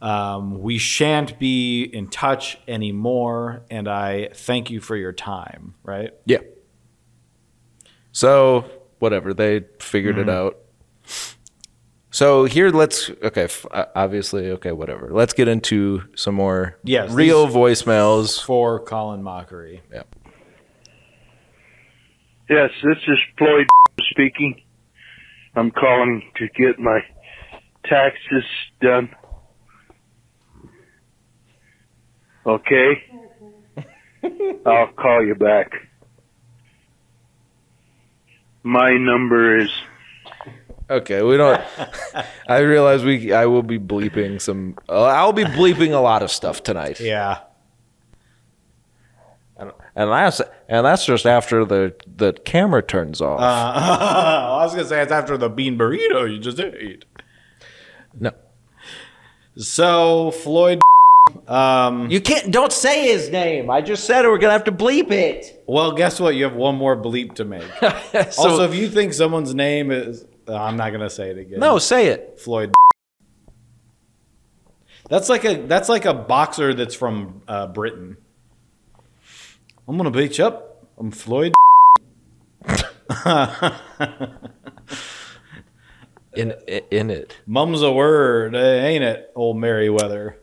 [0.02, 5.76] Um, we shan't be in touch anymore, and I thank you for your time.
[5.84, 6.12] Right?
[6.26, 6.40] Yeah.
[8.12, 8.66] So
[9.00, 10.30] whatever they figured Mm-hmm.
[10.30, 10.58] it out.
[12.20, 13.44] So here, let's okay.
[13.46, 15.08] f- uh, Obviously, okay, whatever.
[15.10, 18.44] Let's get into some more Yes, real these- voicemails.
[18.44, 19.82] For Call in Mockery.
[19.90, 20.04] Yeah.
[22.50, 23.68] Yes, this is Floyd
[24.12, 24.62] speaking.
[25.56, 27.00] I'm calling to get my
[27.86, 28.44] taxes
[28.82, 29.16] done.
[32.46, 33.02] Okay?
[34.66, 35.72] I'll call you back.
[38.64, 39.72] My number is
[40.90, 41.62] Okay, we don't.
[42.48, 43.32] I realize we.
[43.32, 44.76] I will be bleeping some.
[44.88, 47.00] Uh, I'll be bleeping a lot of stuff tonight.
[47.00, 47.40] Yeah.
[49.96, 53.42] And that's and that's just after the the camera turns off.
[53.42, 57.04] Uh, I was gonna say it's after the bean burrito you just ate.
[58.18, 58.32] no,
[59.58, 60.80] So Floyd.
[61.48, 62.52] Um, you can't.
[62.52, 63.70] Don't say his name.
[63.70, 64.30] I just said it.
[64.30, 65.62] We're gonna have to bleep it.
[65.68, 66.36] well, guess what?
[66.36, 67.70] You have one more bleep to make.
[68.14, 70.26] also, if you think someone's name is,
[70.56, 71.60] I'm not gonna say it again.
[71.60, 72.40] No, say it.
[72.40, 72.72] Floyd.
[75.10, 78.18] That's like a that's like a boxer that's from uh, Britain.
[79.88, 80.86] I'm gonna beat you up.
[80.98, 81.54] I'm Floyd.
[86.36, 86.54] In
[86.92, 87.38] in it.
[87.48, 90.38] Mum's a word, eh, ain't it, old Merriweather?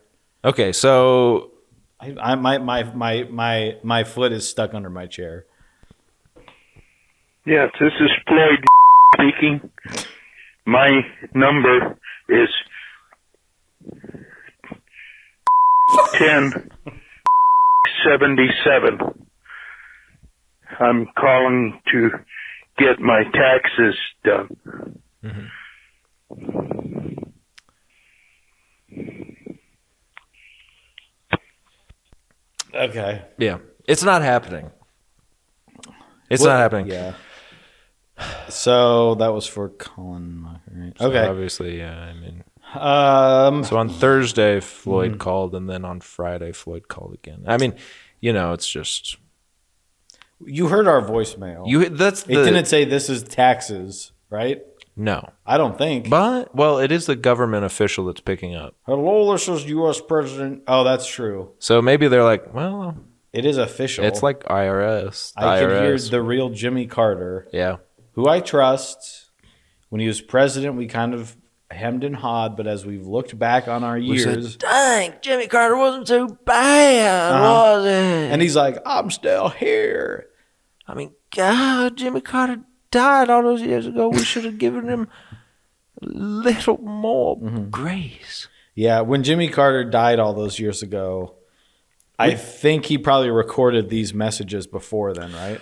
[0.45, 1.53] Okay, so
[2.01, 5.47] I, I my my my my my foot is stuck under my chair.
[7.47, 8.65] Yes, this is Floyd
[9.27, 9.71] speaking.
[10.67, 10.89] My
[11.35, 12.49] number is
[16.15, 16.71] ten
[18.05, 18.99] seventy seven.
[20.79, 22.11] I'm calling to
[22.79, 24.49] get my taxes done.
[25.25, 25.47] Mm-hmm.
[32.75, 33.23] Okay.
[33.39, 33.59] yeah,
[33.89, 34.71] it's not happening.
[36.29, 36.89] It's not happening.
[36.89, 37.15] Yeah.
[38.49, 40.93] So that was for Colin Mocker, right?
[40.99, 41.27] So Okay.
[41.27, 41.99] obviously, yeah.
[41.99, 43.65] I mean, Um.
[43.65, 45.19] so on Thursday Floyd Mm-hmm.
[45.19, 47.45] called, and then on Friday Floyd called again.
[47.47, 47.75] I mean,
[48.21, 49.17] you know, it's just
[50.45, 51.69] You heard our voicemail.
[51.69, 51.89] you.
[51.89, 54.63] That's It didn't say this is taxes, right?
[54.99, 56.09] no, I don't think.
[56.09, 58.75] but well, it is the government official that's picking up.
[58.87, 60.01] Hello, this is U.S.
[60.01, 60.63] President.
[60.67, 61.51] Oh, that's true.
[61.59, 62.97] So maybe they're like, well,
[63.35, 64.05] It is official.
[64.07, 65.35] it's like IRS.
[65.35, 66.11] The I can hear IRS.
[66.11, 67.77] the real Jimmy Carter, yeah.
[68.17, 69.27] Who I trust.
[69.89, 71.37] When he was president, we kind of
[71.71, 76.09] hemmed and hawed, but as we've looked back on our years, Dang, Jimmy Carter wasn't
[76.09, 77.43] too bad, Uh-huh.
[77.79, 78.33] was it?
[78.33, 80.27] and he's like, "I'm still here."
[80.89, 84.09] I mean, God, Jimmy Carter died all those years ago.
[84.09, 85.09] We should have given him
[86.03, 87.71] a little more Mm-hmm.
[87.71, 88.49] grace.
[88.75, 91.35] Yeah, when Jimmy Carter died all those years ago,
[92.19, 95.61] I think he probably recorded these messages before then, right?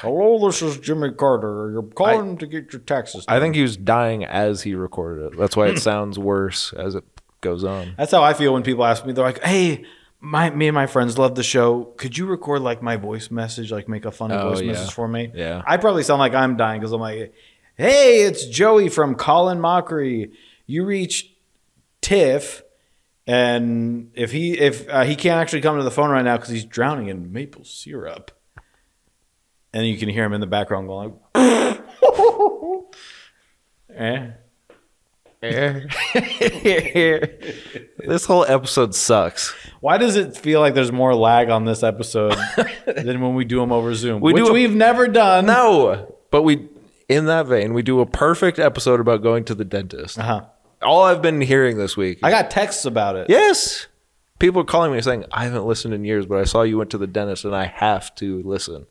[0.00, 1.70] Hello, this is Jimmy Carter.
[1.72, 3.24] You're calling to get your taxes.
[3.28, 5.38] I think he was dying as he recorded it.
[5.38, 7.04] That's why it sounds worse as it
[7.42, 7.94] goes on.
[7.98, 9.12] That's how I feel when people ask me.
[9.12, 9.84] They're like, "Hey,
[10.20, 11.84] my me and my friends love the show.
[11.98, 14.72] Could you record like my voice message, like make a funny Oh, voice yeah.
[14.72, 15.62] message for me?" Yeah.
[15.66, 17.34] I probably sound like I'm dying because I'm like,
[17.76, 20.32] "Hey, it's Joey from Call in Mockery.
[20.66, 21.28] You reached
[22.00, 22.62] Tiff,
[23.26, 26.48] and if he if uh, he can't actually come to the phone right now because
[26.50, 28.30] he's drowning in maple syrup."
[29.72, 31.80] And you can hear him in the background going, like,
[33.94, 34.30] eh.
[35.42, 35.86] this
[38.26, 39.54] whole episode sucks.
[39.80, 42.36] Why does it feel like there's more lag on this episode
[42.86, 44.20] than when we do them over Zoom?
[44.20, 45.46] We which do a- we've never done.
[45.46, 46.68] No, but we,
[47.08, 50.18] in that vein, we do a perfect episode about going to the dentist.
[50.18, 50.44] Uh-huh.
[50.82, 52.18] All I've been hearing this week.
[52.22, 53.28] I got texts about it.
[53.30, 53.86] yes,
[54.38, 56.90] people are calling me saying I haven't listened in years, but I saw you went
[56.90, 58.86] to the dentist and I have to listen.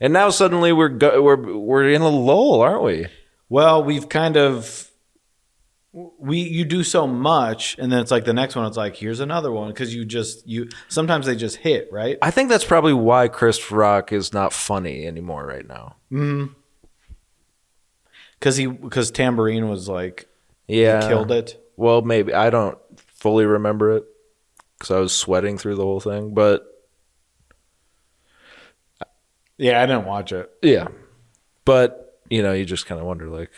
[0.00, 3.06] And now suddenly we're go- we're we're in a lull, aren't we?
[3.48, 4.90] Well, we've kind of
[5.92, 8.66] we you do so much, and then it's like the next one.
[8.66, 12.18] It's like here's another one because you just you sometimes they just hit right.
[12.22, 15.96] I think that's probably why Chris Rock is not funny anymore right now.
[16.12, 16.52] Mm-hmm.
[18.38, 20.28] Because he because Tamborine was like
[20.68, 21.60] Yeah, killed it.
[21.76, 24.04] Well, maybe I don't fully remember it
[24.78, 26.64] because I was sweating through the whole thing, but
[29.58, 30.50] Yeah, I didn't watch it.
[30.62, 30.88] yeah.
[31.64, 33.50] But you know, you just kind of wonder, like,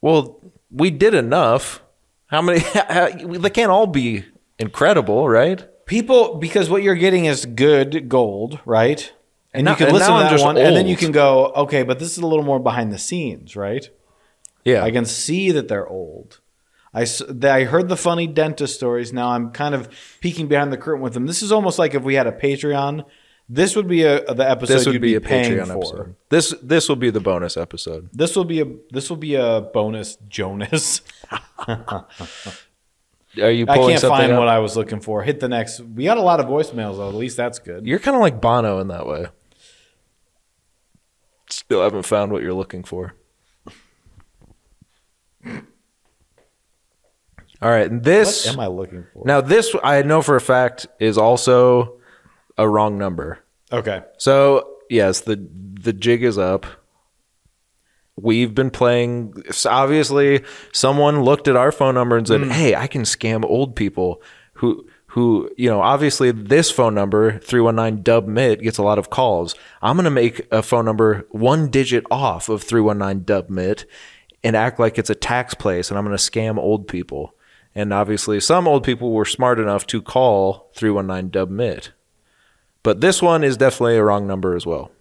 [0.00, 1.82] well, we did enough.
[2.26, 2.58] How many?
[3.38, 4.24] they can't all be
[4.58, 5.66] incredible, right?
[5.86, 9.12] People because what you're getting is good gold, right?
[9.54, 11.46] And, now- you can and listen to that just one, and then you can go,
[11.54, 13.88] okay, but this is a little more behind the scenes, right?
[14.64, 16.40] Yeah, I can see that they're old.
[16.92, 17.06] I,
[17.42, 19.12] I heard the funny dentist stories.
[19.12, 19.88] Now I'm kind of
[20.20, 21.26] peeking behind the curtain with them.
[21.26, 23.04] This is almost like if we had a Patreon.
[23.48, 25.76] This would be a the episode This would you'd be, a Patreon for.
[25.78, 26.16] episode.
[26.30, 28.08] This this will be the bonus episode.
[28.12, 31.02] This will be a this will be a bonus Jonas.
[33.40, 34.38] Are you I can't find up?
[34.38, 35.22] what I was looking for.
[35.22, 35.78] Hit the next.
[35.80, 37.08] We got a lot of voicemails though.
[37.08, 37.86] At least that's good.
[37.86, 39.26] You're kind of like Bono in that way.
[41.48, 43.14] Still haven't found what you're looking for.
[47.62, 49.22] All right, and this What am I looking for?
[49.24, 51.95] now this I know for a fact is also
[52.58, 53.40] a wrong number.
[53.72, 54.02] Okay.
[54.18, 55.48] So yes, the
[55.80, 56.66] the jig is up.
[58.16, 59.34] We've been playing.
[59.66, 60.42] Obviously,
[60.72, 62.50] someone looked at our phone number and said, mm.
[62.50, 64.22] "Hey, I can scam old people
[64.54, 68.82] who who you know." Obviously, this phone number three one nine Dub Mit gets a
[68.82, 69.54] lot of calls.
[69.82, 73.84] I'm gonna make a phone number one digit off of three one nine Dub Mit
[74.42, 77.34] and act like it's a tax place, and I'm gonna scam old people.
[77.74, 81.92] And obviously, some old people were smart enough to call three one nine Dub Mit.
[82.86, 84.92] But this one is definitely a wrong number as well.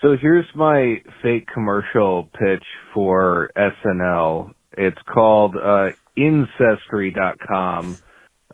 [0.00, 4.54] So here's my fake commercial pitch for SNL.
[4.72, 7.98] It's called uh, Incestry.com.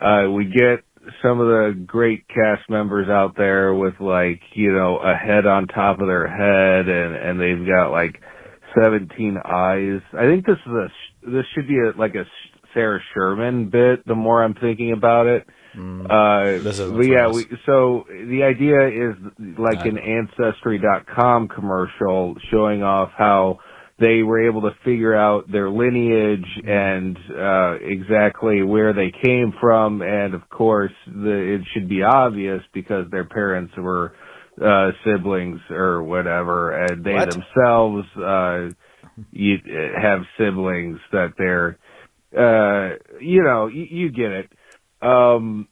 [0.01, 0.83] Uh, we get
[1.23, 5.69] some of the great cast members out there with like, you know, a head on
[5.69, 8.21] top of their head and, and they've got like
[8.83, 10.01] 17 eyes.
[10.13, 10.89] I think this is a,
[11.31, 12.25] this should be a, like a
[12.75, 15.47] Sarah Sherman bit the more I'm thinking about it.
[15.77, 19.17] Uh, isn't but yeah, we, so the idea is
[19.59, 23.59] like an ancestry.com commercial showing off how
[23.99, 30.03] they were able to figure out their lineage and uh exactly where they came from.
[30.03, 34.13] And of course the it should be obvious because their parents were
[34.63, 36.73] uh siblings or whatever.
[36.73, 37.29] And they What?
[37.29, 38.69] themselves uh
[39.33, 39.57] you
[39.99, 41.79] have siblings that they're
[42.37, 44.51] uh you know you, you get it
[45.03, 45.69] um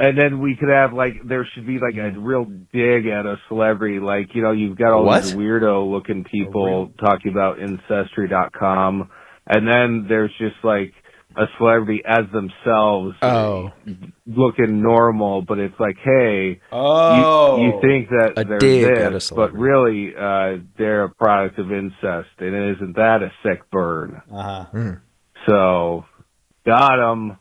[0.00, 3.36] and then we could have like there should be like a real dig at a
[3.48, 5.22] celebrity like you know you've got all What?
[5.24, 9.10] these weirdo looking people talking about ancestry.com
[9.46, 10.92] and then there's just like
[11.36, 13.70] a celebrity as themselves Oh.
[14.26, 17.56] looking normal but it's like hey Oh.
[17.58, 21.10] you, you think that A they're dig at a this but really uh they're a
[21.14, 24.92] product of incest and isn't that a sick burn Uh huh.
[25.46, 26.04] so
[26.66, 27.38] got them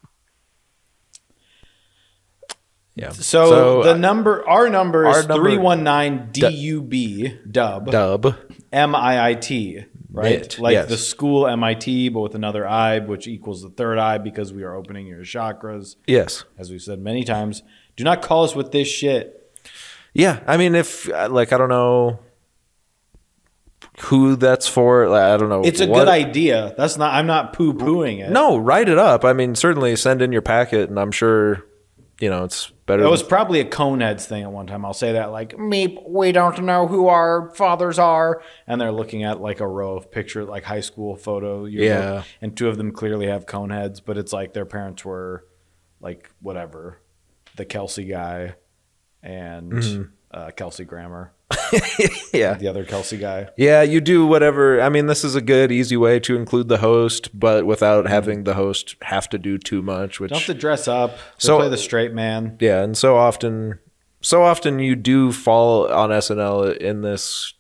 [2.97, 3.12] Yeah.
[3.12, 8.36] So, the uh, number, our number our is three one nine DUB dub dub.
[8.73, 9.86] M I I T
[10.17, 10.60] right?
[10.60, 10.89] Like yes.
[10.89, 14.75] the school MIT, but with another I, which equals the third eye because we are
[14.75, 15.95] opening your chakras.
[16.05, 16.43] Yes.
[16.57, 17.63] As we've said many times,
[17.95, 19.33] do not call us with this shit.
[20.13, 22.19] Yeah, I mean, if uh, like I don't know
[24.01, 25.07] who that's for.
[25.10, 25.62] like, I don't know.
[25.63, 26.73] It's a what- good idea.
[26.77, 27.13] That's not.
[27.13, 28.31] I'm not poo pooing it.
[28.31, 29.23] No, write it up.
[29.23, 31.63] I mean, certainly send in your packet, and I'm sure
[32.19, 33.04] you know it's better.
[33.04, 34.84] It was probably a Coneheads thing at one time.
[34.84, 36.02] I'll say that like meep.
[36.10, 40.10] We don't know who our fathers are, and they're looking at like a row of
[40.10, 41.65] picture like high school photo.
[41.65, 42.23] Yeah.
[42.41, 45.45] and two of them clearly have Coneheads, but it's like their parents were
[46.02, 46.97] like whatever,
[47.56, 48.56] the Kelsey guy,
[49.21, 50.10] and Mhm.
[50.32, 51.34] uh, Kelsey Grammer.
[52.33, 52.55] yeah.
[52.55, 53.47] the other Kelsey guy.
[53.57, 54.81] Yeah, you do whatever.
[54.81, 58.13] I mean, this is a good, easy way to include the host, but without mm-hmm.
[58.13, 60.19] having the host have to do too much.
[60.19, 61.17] Which Don't have to dress up.
[61.38, 62.57] So- So play the straight man.
[62.60, 63.79] Yeah, and so often,
[64.21, 67.53] so often you do fall on SNL in this,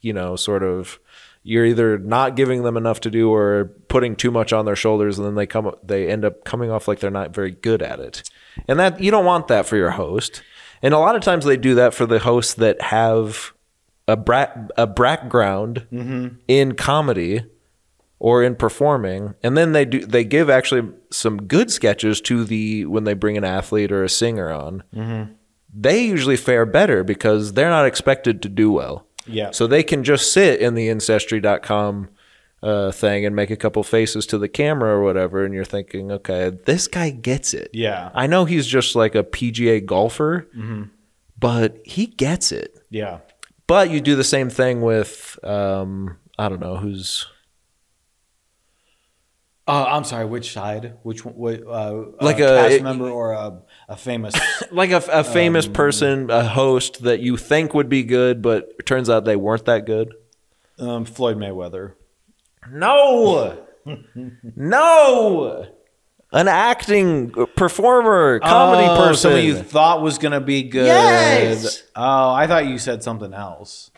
[0.00, 0.98] you know, sort of.
[1.44, 5.18] You're either not giving them enough to do or putting too much on their shoulders,
[5.18, 8.00] and then they come, they end up coming off like they're not very good at
[8.00, 8.28] it,
[8.66, 10.42] and that you don't want that for your host.
[10.82, 13.52] And a lot of times they do that for the hosts that have
[14.06, 16.36] a bra- a background Mhm.
[16.48, 17.42] in comedy
[18.20, 22.84] or in performing and then they do they give actually some good sketches to the
[22.86, 25.28] when they bring an athlete or a singer on Mhm.
[25.72, 29.50] they usually fare better because they're not expected to do well Yeah.
[29.52, 32.08] so they can just sit in the ancestry.com
[32.62, 36.10] uh, thing and make a couple faces to the camera or whatever and you're thinking
[36.10, 38.10] okay this guy gets it Yeah.
[38.14, 40.90] i know he's just like a pga golfer Mhm.
[41.38, 43.18] but he gets it Yeah.
[43.68, 47.26] but you do the same thing with um, i don't know who's
[49.66, 50.24] Uh, I'm sorry.
[50.24, 50.94] Which side?
[51.02, 51.62] Which one?
[51.68, 54.34] Uh, Like a, a- cast member or a, a famous?
[54.72, 58.86] like a, a famous Um, person, a host that you think would be good, but
[58.86, 60.14] turns out they weren't that good.
[60.78, 61.92] um, Floyd Mayweather.
[62.70, 63.58] No,
[64.56, 65.66] no,
[66.32, 69.16] an acting performer, comedy Oh, person.
[69.30, 70.86] Somebody you thought was gonna be good.
[70.86, 71.82] Yes!
[71.96, 73.90] Oh, I thought you said something else.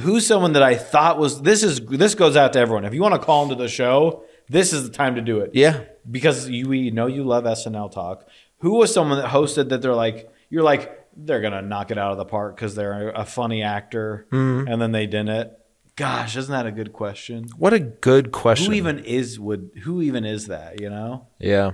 [0.00, 2.84] who's someone that I thought was this is this goes out to everyone.
[2.84, 5.50] If you want to call into the show, this is the time to do it.
[5.54, 5.80] Yeah.
[6.10, 8.26] because you we know you love SNL talk.
[8.58, 12.12] Who was someone that hosted that they're like you're like they're gonna knock it out
[12.12, 14.72] of the park because they're a funny actor, Mhm.
[14.72, 15.50] and then they didn't.
[15.96, 17.48] Gosh, isn't that a good question?
[17.58, 18.66] What a good question.
[18.68, 20.80] Who even is would who even is that?
[20.80, 21.72] You know, Yeah.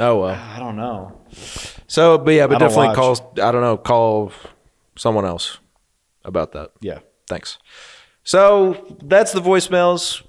[0.00, 0.34] Oh well.
[0.34, 1.20] I don't know.
[1.86, 2.96] So, but yeah, but definitely watch.
[2.96, 3.32] call.
[3.42, 3.76] I don't know.
[3.76, 4.32] Call
[4.96, 5.58] someone else
[6.24, 6.70] about that.
[6.80, 7.00] Yeah.
[7.26, 7.58] Thanks.
[8.24, 10.22] So that's the voicemails,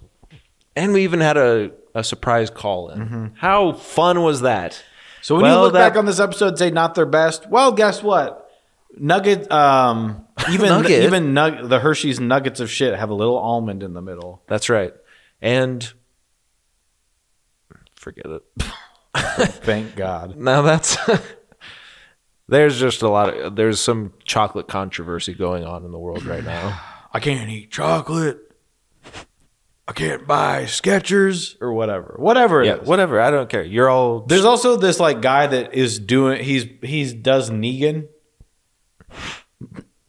[0.75, 3.33] and we even had a, a surprise call in.
[3.37, 4.71] How fun was that?
[4.71, 4.83] Mm-hmm.
[5.21, 7.49] So when Well, you look that- back on this episode, and say not their best.
[7.49, 8.48] Well, guess what?
[8.99, 11.03] Nugget, um, even Nugget?
[11.03, 14.43] even nug- the Hershey's nuggets of shit have a little almond in the middle.
[14.47, 14.93] That's right.
[15.41, 15.91] And
[17.95, 18.43] forget it.
[19.15, 20.37] Thank God.
[20.37, 20.97] Now that's
[22.47, 26.43] there's just a lot of there's some chocolate controversy going on in the world right
[26.43, 26.79] now.
[27.13, 28.39] I can't eat chocolate.
[29.87, 32.15] I can't buy Skechers or whatever.
[32.19, 32.87] Whatever it yeah, is.
[32.87, 33.19] whatever.
[33.19, 33.63] I don't care.
[33.63, 38.07] You're all There's also this like guy that is doing he's he's does Negan.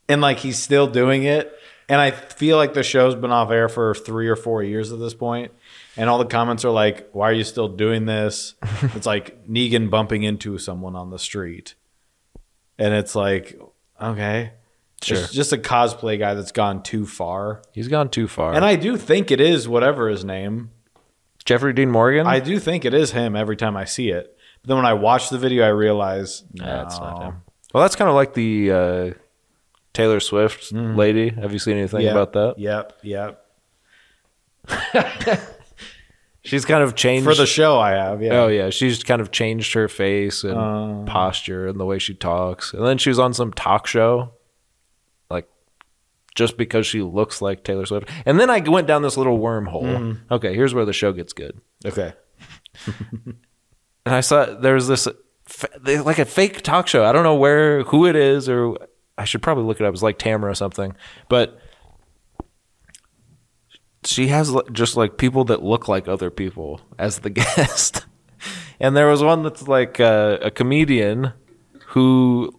[0.08, 1.52] And like he's still doing it.
[1.88, 5.00] And I feel like the show's been off air for three or four years at
[5.00, 5.14] this.
[5.96, 8.54] And all the comments are like, Why are you still doing this?
[8.94, 11.74] it's like Negan bumping into someone on the street.
[12.78, 13.60] And it's like,
[14.00, 14.52] okay.
[15.02, 15.18] Sure.
[15.18, 17.62] It's just a cosplay guy that's gone too far.
[17.72, 18.54] he's gone too far.
[18.54, 20.70] And I do think it is whatever his name.
[21.44, 22.26] Jeffrey Dean Morgan.
[22.26, 24.36] I do think it is him every time I see it.
[24.62, 27.04] But then when I watch the video, I realize That's no.
[27.04, 27.42] not him.
[27.72, 29.10] Well, that's kind of like the uh,
[29.92, 31.28] Taylor Swift lady.
[31.30, 32.54] Have you seen anything Yep, about that?
[32.58, 33.46] Yep, yep.
[36.42, 38.22] She's kind of changed For the show, I have.
[38.22, 38.32] Yeah.
[38.40, 41.04] Oh yeah, she's kind of changed her face and Uh.
[41.04, 42.72] posture and the way she talks.
[42.72, 44.32] And then she was on some talk show,
[45.28, 45.46] like
[46.34, 48.08] just because she looks like Taylor Swift.
[48.24, 49.82] And then I went down this little wormhole.
[49.84, 50.18] Mhm.
[50.30, 51.60] Okay, here's where the show gets good.
[51.84, 52.12] Okay.
[54.06, 55.06] And I saw there was this
[55.84, 57.04] like a fake talk show.
[57.04, 58.76] I don't know where who it is, or
[59.18, 59.92] I should probably look it up.
[59.92, 60.94] It's like Tamara or something,
[61.28, 61.58] but.
[64.02, 68.06] She has just like people that look like other people as the guest.
[68.80, 71.34] And there was one that's like uh, a comedian
[71.88, 72.58] who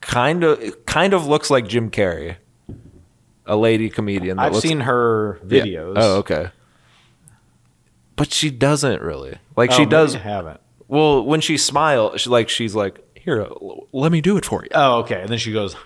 [0.00, 2.36] kind of kind of looks like Jim Carrey,
[3.44, 4.38] a lady comedian.
[4.38, 5.62] That I've looks- seen her Yeah.
[5.62, 5.92] videos.
[5.96, 6.50] Oh, okay.
[8.16, 10.14] But she doesn't really like Oh, she does.
[10.14, 10.60] Haven't.
[10.88, 14.62] Well, when she smiles, she like she's like, "Here, l- let me do it for
[14.64, 15.20] you." Oh, okay.
[15.20, 15.76] And then she goes,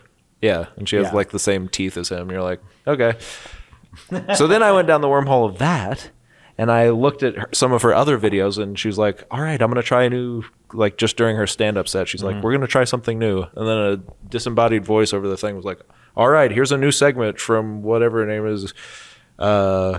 [0.40, 1.12] Yeah, and she has Yeah.
[1.14, 2.30] like the same teeth as him.
[2.30, 3.14] You're like, okay.
[4.34, 6.10] so then I went down the wormhole of that,
[6.58, 9.40] and I looked at her, some of her other videos, and she was like, "All
[9.40, 10.42] right, I'm gonna try a new."
[10.72, 12.42] Like just during her stand-up set, she's like, Mhm.
[12.42, 13.96] "We're gonna try something new," and then a
[14.30, 15.80] disembodied voice over the thing was like,
[16.16, 18.72] "All right, here's a new segment from whatever her name is,
[19.38, 19.98] uh,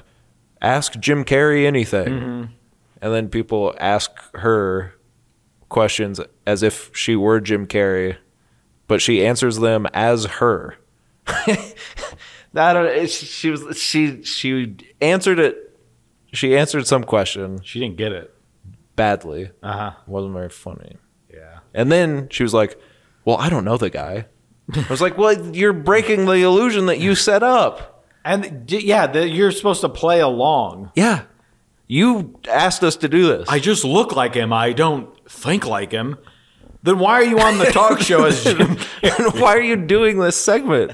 [0.62, 2.50] ask Jim Carrey anything," Mhm.
[3.04, 4.94] And then people ask her
[5.68, 8.16] questions as if she were Jim Carrey,
[8.88, 10.78] but she answers them as her.
[11.28, 11.74] I
[12.56, 13.10] don't.
[13.10, 15.78] She, she was she she answered it.
[16.32, 17.62] She answered some question.
[17.62, 18.34] She didn't get it
[18.96, 19.52] badly.
[19.62, 19.92] Uh huh.
[20.08, 20.96] wasn't very funny.
[21.32, 21.60] Yeah.
[21.74, 22.80] And then she was like,
[23.26, 24.28] "Well, I don't know the guy."
[24.74, 29.28] I was like, "Well, you're breaking the illusion that you set up." And yeah, the,
[29.28, 30.92] you're supposed to play along.
[30.96, 31.24] Yeah,
[31.94, 33.48] you asked us to do this.
[33.50, 34.52] I just look like him.
[34.52, 36.18] I don't think like him.
[36.82, 38.78] Then why are you on the talk show as Jim?
[39.40, 40.92] Why are you doing this segment?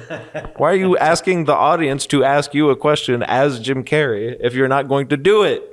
[0.58, 4.54] Why are you asking the audience to ask you a question as Jim Carrey if
[4.54, 5.64] you're not going to do it?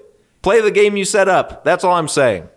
[0.42, 1.64] Play the game you set up.
[1.64, 2.48] That's all I'm saying.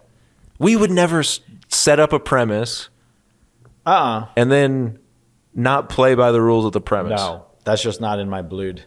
[0.57, 2.89] We would never s- set up a premise
[3.86, 4.99] Uh uh and then
[5.53, 7.20] not play by the rules of the premise.
[7.20, 8.84] No, that's just not in my blood.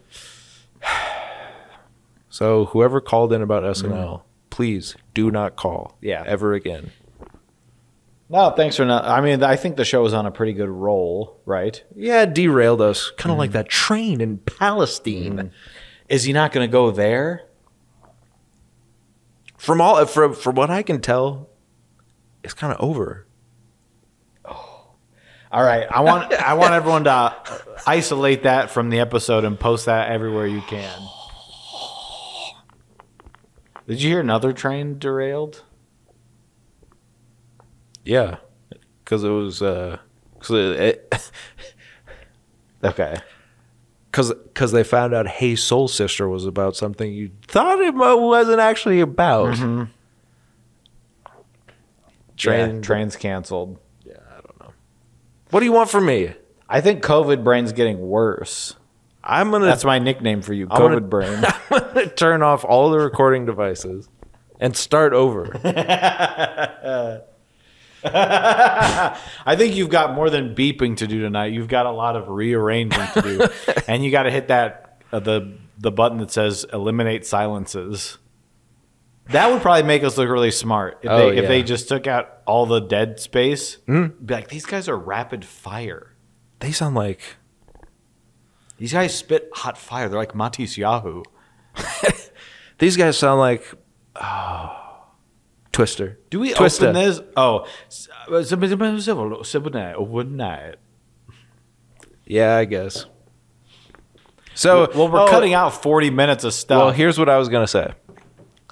[2.32, 4.26] So whoever called in about SNL, mm-hmm.
[4.48, 5.98] please do not call.
[6.00, 6.24] Yeah.
[6.26, 6.90] Ever again.
[8.30, 9.04] No, thanks for not.
[9.04, 11.84] I mean, I think the show is on a pretty good roll, right?
[11.94, 13.12] Yeah, it derailed us.
[13.18, 13.54] Kind of like mm.
[13.54, 15.36] that train in Palestine.
[15.36, 15.50] Mm.
[16.08, 17.42] Is he not going to go there?
[19.58, 21.50] From all uh, from from what I can tell,
[22.42, 23.26] it's kind of over.
[24.46, 24.94] Oh.
[25.52, 27.36] All right, I want I want everyone to
[27.86, 30.98] isolate that from the episode and post that everywhere you can.
[33.86, 35.64] Did you hear another train derailed?
[38.04, 38.36] Yeah,
[39.04, 39.98] because it was uh,
[40.40, 41.30] cause it,
[42.84, 43.16] Okay.
[44.10, 48.60] because cause they found out Hey Soul Sister was about something you thought it wasn't
[48.60, 49.54] actually about.
[49.56, 49.88] Mhm.
[52.36, 53.78] Train- Yeah, trains canceled.
[54.04, 54.72] Yeah, I don't know.
[55.50, 56.34] What do you want from me?
[56.68, 58.74] I think COVID brain's getting worse.
[59.24, 61.44] I'm gonna That's my nickname for you, I'm gonna- COVID brain.
[61.70, 64.08] I'm gonna turn off all the recording devices
[64.60, 65.46] and start over.
[68.04, 71.52] I think you've got more than beeping to do tonight.
[71.52, 73.46] You've got a lot of rearranging to do,
[73.88, 78.18] and you got to hit that uh, the the button that says eliminate silences.
[79.26, 81.42] That would probably make us look really smart if Oh, they yeah.
[81.42, 83.78] if they just took out all the dead space.
[83.88, 84.26] Mhm.
[84.26, 86.08] Be like, these guys are rapid fire.
[86.58, 87.20] They sound like
[88.82, 90.08] These guys spit hot fire.
[90.08, 91.22] They're like Matisse Yahoo.
[92.78, 93.64] these guys sound like
[94.16, 95.06] oh,
[95.72, 96.16] Twista.
[96.30, 96.88] Do we Twista.
[96.88, 97.20] open this?
[97.36, 97.64] Oh,
[98.32, 98.42] uh,
[99.94, 100.74] overnight.
[102.26, 103.06] Yeah, I guess.
[104.54, 106.78] So well, we're oh, cutting out forty minutes of stuff.
[106.80, 107.94] Well, here's what I was gonna say.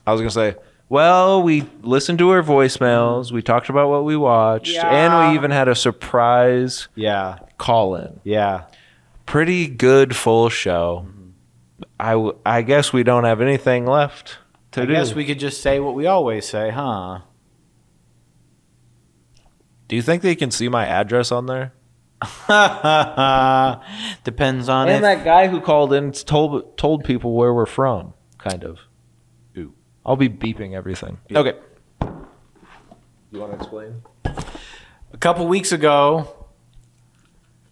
[0.05, 0.57] I was gonna say,
[0.89, 5.53] well, we listened to our voicemails, we talked about what we watched, and we even
[5.53, 8.19] had a surprise yeah, call in.
[8.25, 8.65] yeah.
[9.31, 11.07] Pretty good full show.
[12.01, 14.39] I, w- I guess we don't have anything left
[14.73, 14.83] to do.
[14.83, 14.93] I do.
[14.95, 17.21] guess we could just say what we always say, huh?
[19.87, 21.73] do you think they can see my address on there?
[24.25, 28.65] Depends on And that guy who called in told told people where we're from, kind
[28.65, 28.81] of.
[29.57, 29.73] Ooh.
[30.05, 31.19] I'll be beeping everything.
[31.33, 31.57] Okay.
[32.03, 34.03] You want to explain?
[34.25, 36.40] A couple weeks ago,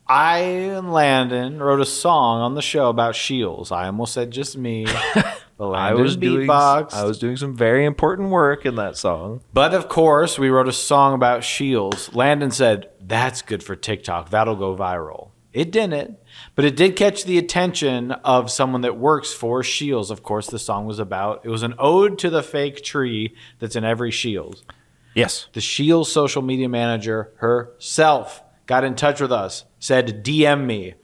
[0.08, 3.70] I and Landon wrote a song on the show about Scheels.
[3.70, 4.86] I almost said just me.
[5.58, 6.94] but I was doing beatboxed.
[6.94, 9.42] I was doing some very important work in that song.
[9.52, 12.12] But of course, we wrote a song about Scheels.
[12.14, 14.30] Landon said, That's good for TikTok.
[14.30, 15.28] That'll go viral.
[15.52, 16.18] It didn't,
[16.54, 20.10] but it did catch the attention of someone that works for Scheels.
[20.10, 21.42] Of course, the song was about.
[21.44, 24.62] It was an ode to the fake tree that's in every Scheels.
[25.14, 25.48] Yes.
[25.52, 30.94] The Scheels social media manager herself got in touch with us, said, DM me.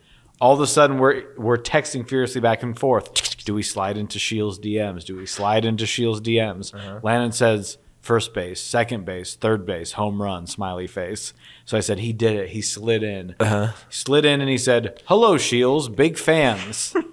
[0.41, 3.45] All of a sudden, we're, we're texting furiously back and forth.
[3.45, 5.05] Do we slide into Scheels DMs?
[5.05, 6.73] Do we slide into Scheels DMs?
[7.03, 11.33] Landon says, first base, second base, third base, home run, smiley face.
[11.65, 12.51] So I said, he did it.
[12.51, 13.35] He slid in.
[13.41, 13.73] Uh-huh.
[13.89, 16.95] Slid in and he said, hello, Scheels, big fans.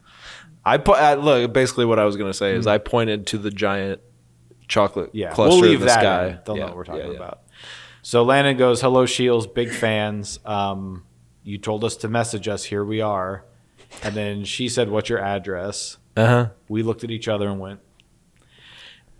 [0.64, 1.52] I put look.
[1.54, 4.00] Basically, what I was going to say is I pointed to the giant
[4.66, 6.00] chocolate Yeah, cluster we'll leave in the that.
[6.00, 6.26] sky.
[6.26, 6.38] in.
[6.44, 7.16] They'll Yeah, know what we're talking yeah, yeah.
[7.16, 7.42] about.
[8.08, 10.40] So Landon goes, "Hello, Scheels, big fans.
[10.46, 11.04] Um,
[11.42, 12.64] you told us to message us.
[12.64, 13.44] Here we are."
[14.02, 16.48] And then she said, "What's your address?" Uh-huh.
[16.70, 17.80] We looked at each other and went,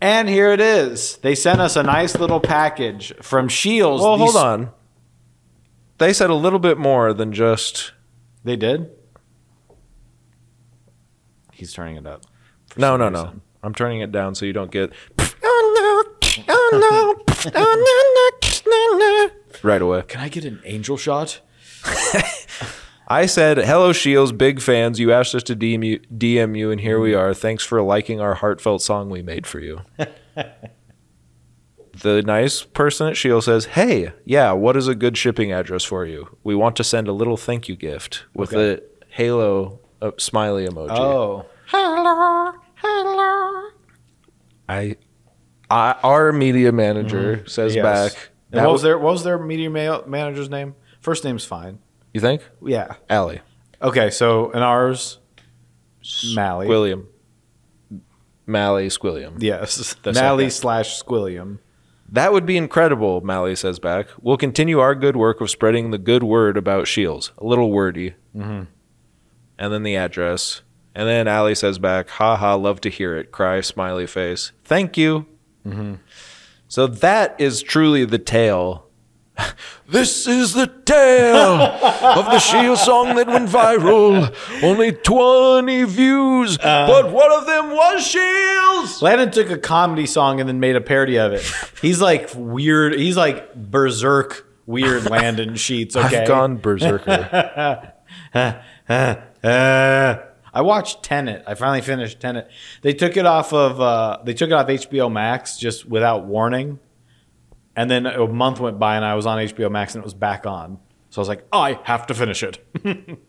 [0.01, 1.17] "And here it is.
[1.17, 4.69] They sent us a nice little package from Scheels." Well, These- hold on.
[5.99, 7.91] They said a little bit more than just.
[8.43, 8.89] They did.
[11.53, 12.23] He's turning it up.
[12.75, 13.21] No, no, no.
[13.25, 13.41] reason.
[13.61, 14.91] I'm turning it down so you don't get.
[15.51, 16.43] Oh no!
[16.47, 17.51] Oh no!
[17.55, 18.38] Oh no!
[18.69, 19.29] No, no.
[19.63, 20.03] Right away.
[20.07, 21.41] Can I get an angel shot?
[23.07, 24.99] I said, "Hello, Scheels, big fans.
[24.99, 27.33] You asked us to DM you, DM you, and here we are.
[27.33, 29.81] Thanks for liking our heartfelt song we made for you."
[32.01, 36.05] the nice person at Shield says, "Hey, yeah, what is a good shipping address for
[36.05, 36.37] you?
[36.43, 38.57] We want to send a little thank you gift with Okay.
[38.75, 43.69] the halo uh, smiley emoji." Oh, Hello, hello.
[44.67, 44.95] I,
[45.69, 47.83] I our media manager says yes.
[48.13, 48.29] back.
[48.51, 50.75] And That what was was their what was their media ma- manager's name?
[51.01, 51.79] First name's fine.
[52.13, 52.41] you think?
[52.65, 52.95] Yeah.
[53.09, 53.41] Allie.
[53.81, 55.19] Okay, so in ours,
[56.35, 56.67] Mally.
[56.67, 57.07] William.
[58.45, 59.35] Mally Squilliam.
[59.41, 60.61] Yes, The Mally second.
[60.61, 61.59] slash Squilliam.
[62.11, 64.07] That would be incredible, Mally says back.
[64.19, 67.31] We'll continue our good work of spreading the good word about Scheels.
[67.37, 68.15] A little wordy.
[68.35, 68.65] Mhm.
[69.59, 70.61] And then the address.
[70.95, 73.31] And then Allie says back, ha ha, love to hear it.
[73.31, 74.51] Cry, smiley face.
[74.63, 75.27] Thank you.
[75.67, 75.95] Mm-hmm.
[76.69, 78.85] So that is truly the tale.
[79.87, 84.31] This is the tale of the Shield song that went viral.
[84.61, 86.85] Only 20 views, uh.
[86.85, 89.01] but one of them was Scheels.
[89.01, 91.41] Landon took a comedy song and then made a parody of it.
[91.81, 92.93] He's like weird.
[92.99, 95.95] He's like berserk weird Landon Sheets.
[95.99, 97.93] Okay, I've gone berserker.
[100.53, 101.43] I watched Tenet.
[101.45, 102.49] I finally finished Tenet.
[102.81, 106.79] They took it off of uh, they took it off HBO Max just without warning,
[107.75, 110.13] and then a month went by and I was on HBO Max and it was
[110.13, 110.79] back on.
[111.09, 112.59] So I was like, I have to finish it.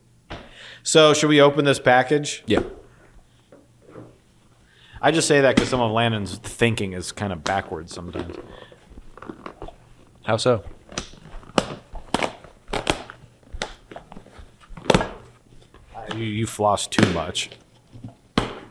[0.82, 2.42] so should we open this package?
[2.46, 2.62] Yeah.
[5.02, 8.36] I just say that because some of Landon's thinking is kind of backwards sometimes.
[10.24, 10.62] How so?
[16.14, 17.50] You, you floss too much.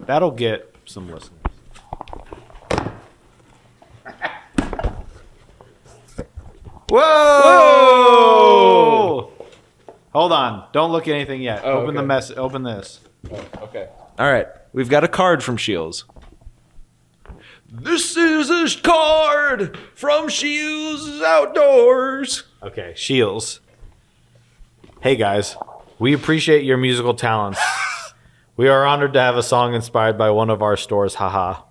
[0.01, 1.39] That'll get some listeners.
[6.89, 8.29] Whoa!
[10.13, 10.67] Hold on.
[10.73, 11.61] Don't look at anything yet.
[11.63, 12.07] Oh, open the okay.
[12.07, 12.31] mess.
[12.31, 12.99] Open this.
[13.31, 13.89] Oh, okay.
[14.17, 14.47] All right.
[14.73, 16.05] We've got a card from Scheels.
[17.71, 22.43] This is a card from Scheels Outdoors.
[22.63, 23.59] Okay, Scheels.
[25.01, 25.55] Hey guys,
[25.99, 27.59] we appreciate your musical talents.
[28.57, 31.15] we are honored to have a song inspired by one of our stores.
[31.15, 31.63] Haha.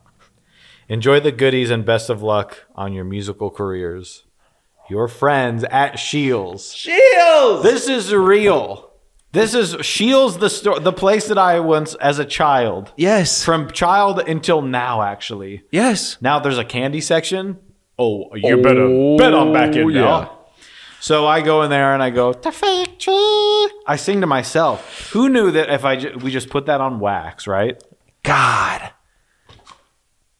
[0.88, 4.24] Enjoy the goodies and best of luck on your musical careers.
[4.88, 6.70] Your friends at Scheels.
[6.70, 7.62] Scheels.
[7.62, 8.90] This is real.
[9.32, 12.92] This is Scheels, the store, the place that I once as a child.
[12.96, 13.44] Yes.
[13.44, 15.64] From child until now, actually.
[15.70, 16.16] Yes.
[16.22, 17.58] Now there's a candy section.
[17.98, 20.00] Oh, you better oh, bet I'm back in yeah.
[20.00, 20.37] now.
[21.00, 23.70] So I go in there and I go, the fake tree.
[23.86, 25.10] I sing to myself.
[25.12, 27.80] Who knew that if I ju- we just put that on wax, right?
[28.24, 28.90] God.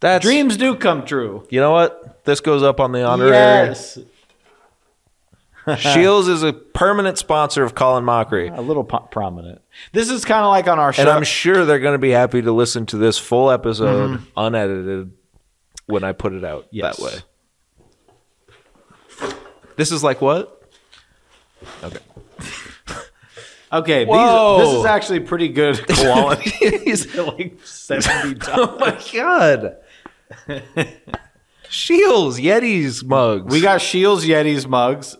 [0.00, 1.46] That's Dreams do come true.
[1.50, 2.24] You know what?
[2.24, 3.32] This goes up on the honorary.
[3.32, 3.98] Yes.
[5.78, 8.48] Scheels is a permanent sponsor of Call in Mockery.
[8.48, 9.60] A little po- prominent.
[9.92, 11.02] This is kind of like on our show.
[11.02, 14.22] And I'm sure they're going to be happy to listen to this full episode Mhm.
[14.36, 15.12] unedited
[15.86, 16.96] when I put it out Yes.
[16.96, 17.12] that way.
[19.78, 20.60] This is like what?
[21.84, 21.98] Okay.
[23.72, 24.58] okay, these, Whoa.
[24.58, 26.50] this is actually pretty good quality.
[27.16, 29.76] like 70 oh my god.
[31.70, 33.52] Scheels, Yetis mugs.
[33.52, 35.16] We got Scheels Yetis mugs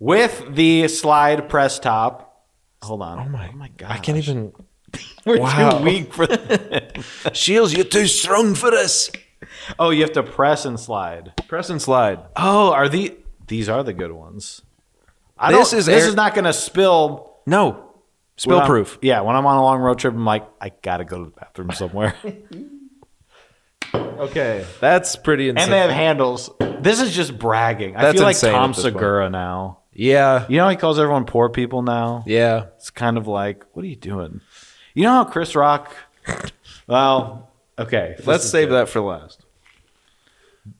[0.00, 2.44] with the slide press top.
[2.82, 3.20] Hold on.
[3.20, 3.92] Oh my, oh my god.
[3.92, 4.52] I can't even.
[5.24, 5.78] We're Wow.
[5.78, 6.98] too weak for that.
[7.34, 9.12] Scheels, you're too strong for this.
[9.78, 11.32] Oh, you have to press and slide.
[11.48, 12.20] Press and slide.
[12.36, 13.16] Oh, are the
[13.46, 14.62] these are the good ones?
[15.38, 17.32] I This is this air- is not going to spill.
[17.46, 17.86] No.
[18.36, 18.98] Spill proof.
[19.02, 21.30] Yeah, when I'm on a long road trip, I'm like, I gotta go to the
[21.36, 22.14] bathroom somewhere.
[23.94, 24.64] Okay.
[24.80, 25.64] That's pretty insane.
[25.64, 26.50] and they have handles.
[26.80, 27.96] This is just bragging.
[27.96, 28.94] I That's feel like insane Tom at this point.
[28.94, 29.80] Segura now.
[29.92, 30.46] yeah.
[30.48, 32.22] You know how he calls everyone poor people now?
[32.26, 32.66] Yeah.
[32.76, 34.40] It's kind of like, what are you doing?
[34.94, 35.94] You know how Chris Rock?
[36.86, 37.49] Well,
[37.80, 38.16] okay.
[38.24, 38.74] Let's save good.
[38.74, 39.44] that for last.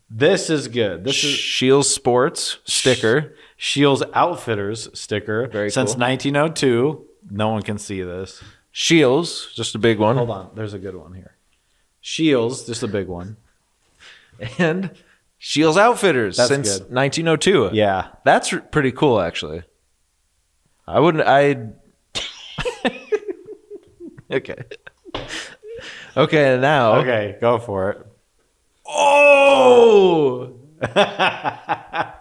[0.08, 1.04] This is good.
[1.04, 3.34] This is Scheels Sports sticker.
[3.56, 5.46] Scheels Outfitters sticker.
[5.48, 6.00] Very Since cool.
[6.00, 8.42] 1902, no one can see this.
[8.72, 10.16] Scheels, just a big one.
[10.16, 11.36] Hold on, there's a good one here.
[12.02, 13.36] Scheels, just a big one.
[14.58, 14.90] And
[15.38, 16.92] Scheels Outfitters That's since good.
[16.94, 17.70] 1902.
[17.72, 18.08] Yeah.
[18.24, 19.62] That's r- pretty cool, actually.
[20.86, 21.24] I wouldn't.
[21.26, 21.68] I.
[24.30, 24.64] okay.
[26.16, 26.58] Okay.
[26.58, 26.96] Now.
[26.96, 28.06] Okay, go for it.
[28.86, 30.54] Oh.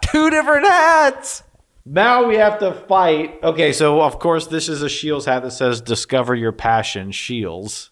[0.02, 1.42] Two different hats.
[1.86, 3.38] Now we have to fight.
[3.42, 7.90] Okay, so of course this is a Scheels hat that says "Discover Your Passion." Scheels.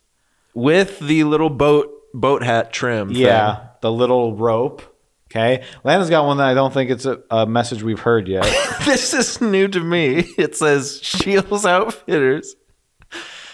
[0.54, 3.08] with the little boat boat hat trim.
[3.08, 3.16] thing.
[3.18, 4.82] Yeah, the little rope.
[5.30, 8.44] Okay, Lana's got one that I don't think it's a, a message we've heard yet.
[8.84, 10.24] this is new to me.
[10.38, 12.56] It says Scheels Outfitters.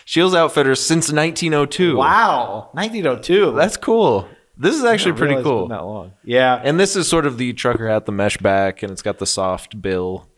[0.06, 1.96] Scheels Outfitters since 1902.
[1.96, 3.52] wow, 1902.
[3.52, 4.28] That's cool.
[4.56, 5.66] This is actually pretty cool.
[5.68, 6.12] that long.
[6.22, 9.18] Yeah, And this is sort of the trucker hat, the mesh back, and it's got
[9.18, 10.28] the soft bill.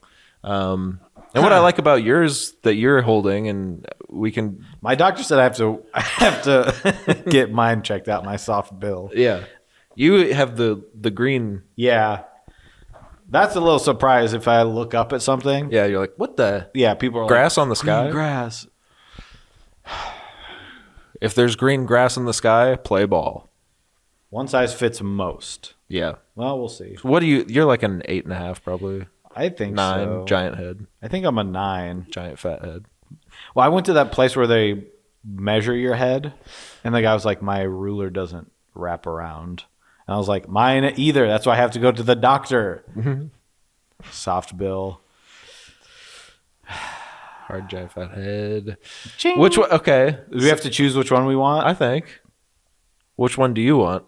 [0.42, 1.00] Um,
[1.34, 5.38] and what I like about yours that you're holding, and we can, my doctor said
[5.38, 8.24] I have to I have to get mine checked out.
[8.24, 9.10] My soft bill.
[9.14, 9.44] yeah,
[9.94, 11.64] you have the the green.
[11.74, 12.22] Yeah,
[13.28, 15.70] that's a little surprise if I look up at something.
[15.70, 18.02] Yeah, you're like, what the Yeah, people are grass like, on the sky?
[18.04, 18.66] "Green grass.
[21.20, 23.48] If there's green grass in the sky, play ball.
[24.28, 25.74] One size fits most.
[25.88, 26.16] Yeah.
[26.34, 26.96] Well, we'll see.
[27.02, 27.44] What do you?
[27.48, 30.06] You're like an eight and a half, probably I think nine.
[30.06, 30.24] so.
[30.26, 32.06] Giant head, I think I'm a nine.
[32.10, 32.84] giant fat head.
[33.54, 34.84] Well, I went to that place where they
[35.24, 36.34] measure your head,
[36.84, 39.64] and the guy was like, "My ruler doesn't wrap around,"
[40.06, 42.84] and I was like, "Mine either." That's why I have to go to the doctor.
[42.96, 43.26] Mm-hmm.
[44.10, 45.00] Soft bill.
[47.46, 48.76] Hard giant fat head.
[49.16, 49.38] Ching.
[49.38, 49.70] Which one?
[49.70, 51.64] Okay, Do we have to choose which one we want?
[51.66, 52.20] I think.
[53.14, 54.04] Which one do you want?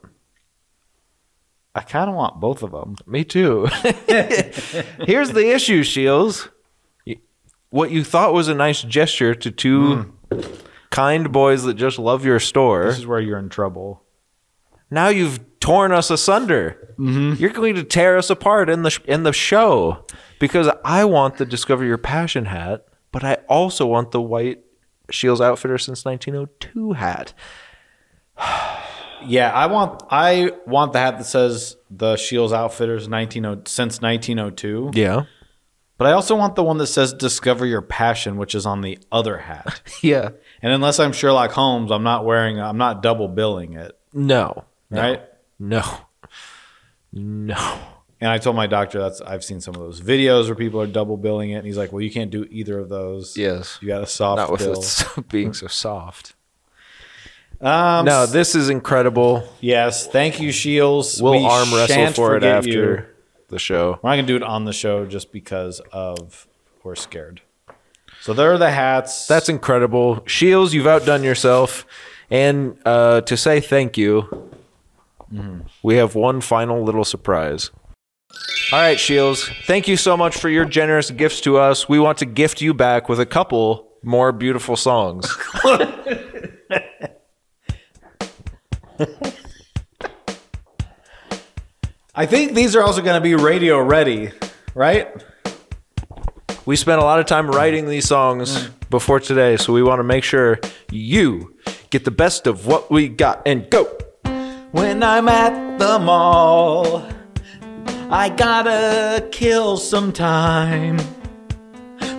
[1.75, 2.97] I kind of want both of them.
[3.07, 3.67] Me too.
[5.07, 6.49] Here's the issue, Scheels.
[7.71, 9.97] What you thought was a nice gesture to two
[10.33, 10.41] hmm.
[10.91, 12.87] kind boys that just love your store.
[12.87, 14.03] This is where you're in trouble.
[14.91, 16.95] now you've torn us asunder.
[16.99, 17.41] Mm-hmm.
[17.41, 20.05] You're going to tear us apart in the sh- in the show
[20.41, 24.61] because I want the Discover Your Passion hat, but I also want the white
[25.11, 27.33] Scheels Outfitter since 1902 hat.
[29.27, 34.93] Yeah, I want I want the hat that says the Scheels Outfitters 19 since 1902.
[34.95, 35.25] Yeah.
[35.97, 38.97] But I also want the one that says "Discover Your Passion," which is on the
[39.11, 39.81] other hat.
[40.05, 40.31] Yeah.
[40.63, 42.61] and unless I'm Sherlock Holmes, I'm not wearing.
[42.61, 43.99] I'm not double billing it.
[44.13, 44.65] No.
[44.89, 45.23] Right?
[45.59, 45.83] No.
[47.13, 47.79] No.
[48.21, 50.87] And I told my doctor that's I've seen some of those videos where people are
[50.89, 53.37] double billing it, and he's like, "Well, you can't do either of those.
[53.37, 53.79] Yes.
[53.81, 54.83] you got a soft Not with bill."
[55.19, 56.35] it being so soft.
[57.61, 59.49] Um, No, this is incredible.
[59.61, 61.21] yes, thank you, Scheels.
[61.23, 63.05] We'll We arm wrestle for it after you.
[63.49, 63.99] the show.
[64.03, 66.47] We're not gonna do it on the show just because of
[66.85, 67.41] we're scared.
[68.21, 69.27] So there are the hats.
[69.29, 70.23] That's incredible.
[70.27, 71.87] Scheels, you've outdone yourself.
[72.31, 74.51] And uh, to say thank you,
[75.83, 77.71] we have one final little surprise.
[78.71, 81.89] All right, Scheels, thank you so much for your generous gifts to us.
[81.89, 85.35] We want to gift you back with a couple more beautiful songs.
[92.15, 94.33] I think these are also gonna be radio ready,
[94.75, 95.09] right?
[96.67, 98.91] We spent a lot of time writing these songs mm.
[98.91, 100.61] before today, so we want to make sure
[100.91, 101.57] you
[101.89, 103.85] get the best of what we got and go.
[104.73, 107.09] When I'm at the mall,
[108.11, 110.97] I gotta kill some time.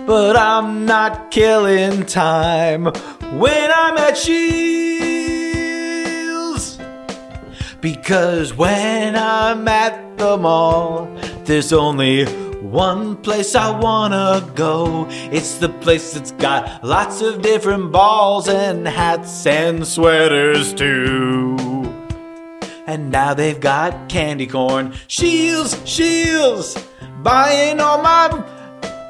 [0.06, 4.38] But I'm not killing time when I'm at Scheels.
[7.80, 11.08] Because when I'm at the mall,
[11.44, 12.24] there's only
[12.60, 15.08] one place I wanna go.
[15.10, 21.69] It's the place that's got lots of different balls and hats and sweaters too.
[22.90, 24.94] And now they've got candy corn.
[25.06, 26.76] Scheels, Scheels,
[27.22, 28.44] buying all my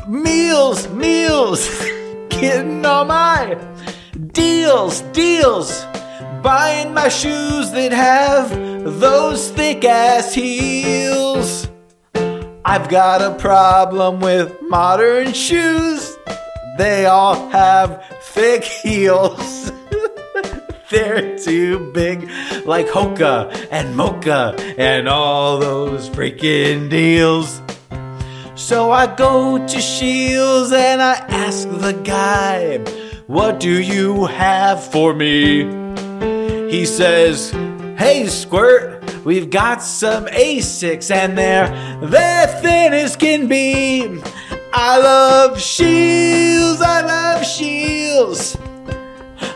[0.06, 1.66] meals, meals,
[2.28, 3.58] getting all my
[4.32, 5.82] deals, deals,
[6.42, 8.50] buying my shoes that have
[9.00, 11.66] those thick ass heels.
[12.66, 16.18] I've got a problem with modern shoes.
[16.76, 19.72] They all have thick heels.
[20.90, 22.28] They're too big,
[22.66, 27.62] like Hoka and Mocha and all those freaking deals.
[28.56, 32.78] So I go to Scheels and I ask the guy,
[33.28, 35.62] What do you have for me?
[36.68, 37.52] He says,
[37.96, 41.68] Hey, Squirt, we've got some Asics and they're,
[42.02, 44.20] they're thin as can be.
[44.72, 48.56] I love Scheels, I love Scheels.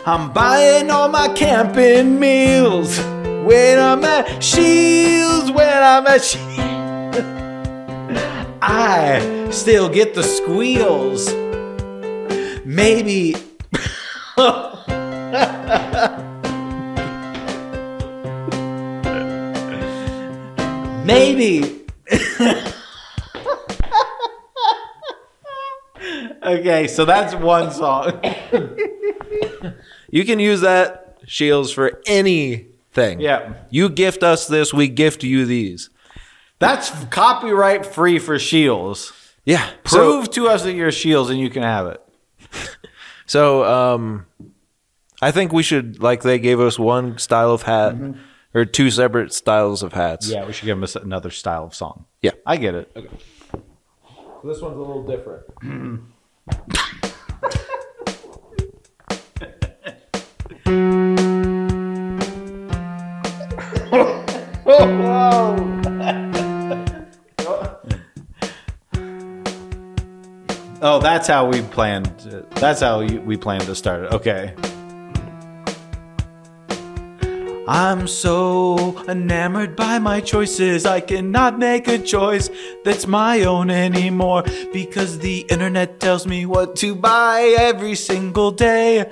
[0.07, 6.55] I'm buying all my camping meals when I'm at Scheels, when I'm at Scheels.
[8.61, 11.33] I still get the squeals.
[12.63, 13.35] Maybe.
[21.03, 21.81] Maybe.
[26.43, 28.21] okay, so that's one song.
[30.15, 33.19] You can use that, Scheels, for anything.
[33.19, 33.55] Yeah.
[33.69, 35.89] You gift us this, we gift you these.
[36.57, 39.11] That's copyright free for Scheels.
[39.43, 39.69] Yeah.
[39.83, 42.01] Prove to us that you're Scheels and you can have it.
[43.27, 44.27] So, um,
[45.19, 47.95] I think we should, like they gave us one style of hat
[48.53, 50.29] or two separate styles of hats.
[50.29, 52.05] Yeah, we should give them another style of song.
[52.21, 52.33] Yeah.
[52.45, 52.91] I get it.
[52.95, 53.09] Okay.
[54.43, 56.03] This one's a little different.
[65.27, 65.55] Oh.
[70.81, 72.07] oh, that's how we planned.
[72.55, 74.13] That's how we planned to start it.
[74.13, 74.53] Okay.
[77.67, 82.51] I'm so enamored by my choices, I cannot make a choice
[82.83, 89.09] that's my own anymore because the internet tells me what to buy every single day.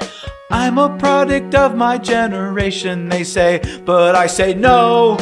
[0.52, 5.18] I'm a product of my generation, they say, but I say no.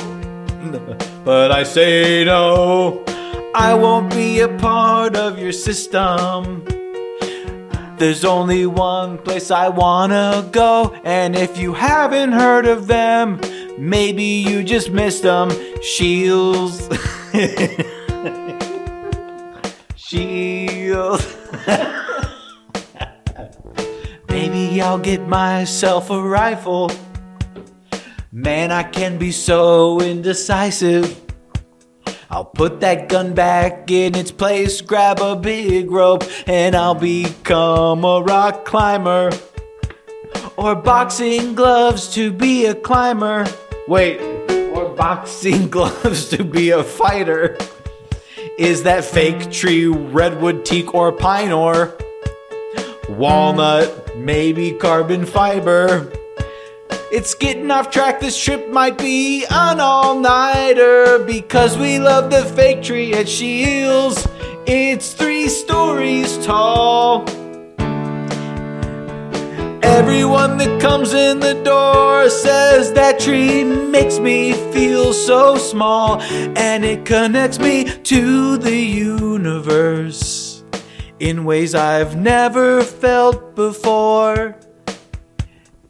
[1.24, 3.03] But I say no.
[3.53, 6.66] I won't be a part of your system.
[7.97, 13.39] There's only one place I wanna go, and if you haven't heard of them,
[13.78, 15.51] maybe you just missed them.
[15.82, 16.89] Scheels.
[19.95, 21.22] Scheels.
[24.30, 26.89] maybe I'll get myself a rifle.
[28.34, 31.19] Man, I can be so indecisive.
[32.29, 38.05] I'll put that gun back in its place, grab a big rope, and I'll become
[38.05, 39.32] a rock climber.
[40.55, 43.45] Or boxing gloves to be a climber.
[43.89, 44.21] Wait,
[44.73, 47.57] or boxing gloves to be a fighter.
[48.57, 51.97] Is that fake tree, redwood, teak, or pine or
[53.09, 56.09] walnut, maybe carbon fiber?
[57.12, 58.22] It's getting off track.
[58.22, 64.26] This trip might be an all nighter because we love the fake tree at Scheels.
[64.66, 67.26] It's three stories tall.
[69.84, 76.86] Everyone that comes in the door says that tree makes me feel so small and
[76.86, 80.64] it connects me to the universe
[81.20, 84.55] in ways I've never felt before.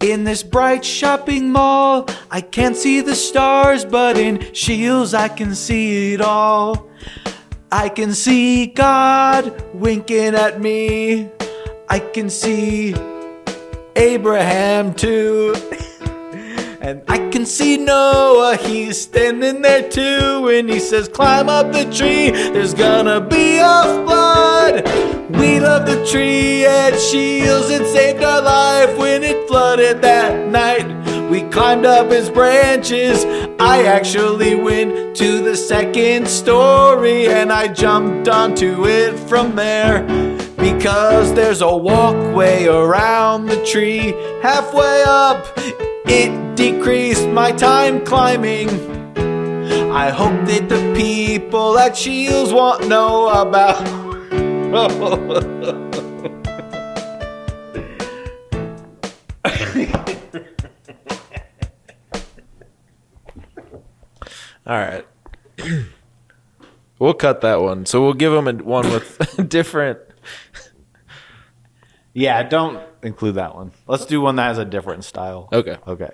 [0.02, 5.54] In this bright shopping mall, I can't see the stars, but in Scheels I can
[5.54, 6.90] see it all.
[7.72, 11.30] I can see God winking at me.
[11.88, 12.96] I can see
[13.96, 15.56] Abraham too.
[16.82, 20.48] And I can see Noah, he's standing there too.
[20.50, 24.86] And he says, Climb up the tree, there's gonna be a flood.
[25.40, 30.86] We love the tree at Scheels, it saved our life when it flooded that night.
[31.32, 33.26] We climbed up its branches.
[33.60, 40.04] I actually went to the second story and I jumped onto it from there.
[40.58, 44.14] Because there's a walkway around the tree.
[44.44, 45.48] Halfway up,
[46.14, 48.70] it decreased my time climbing.
[49.94, 53.88] I hope that the people at Scheels won't know about.
[64.68, 65.06] All right.
[67.00, 67.86] we'll cut that one.
[67.86, 70.00] So we'll give them a, one with different.
[72.14, 73.72] Yeah, don't include that one.
[73.88, 75.50] Let's do one that has a different style.
[75.52, 75.78] Okay.
[75.88, 76.10] Okay.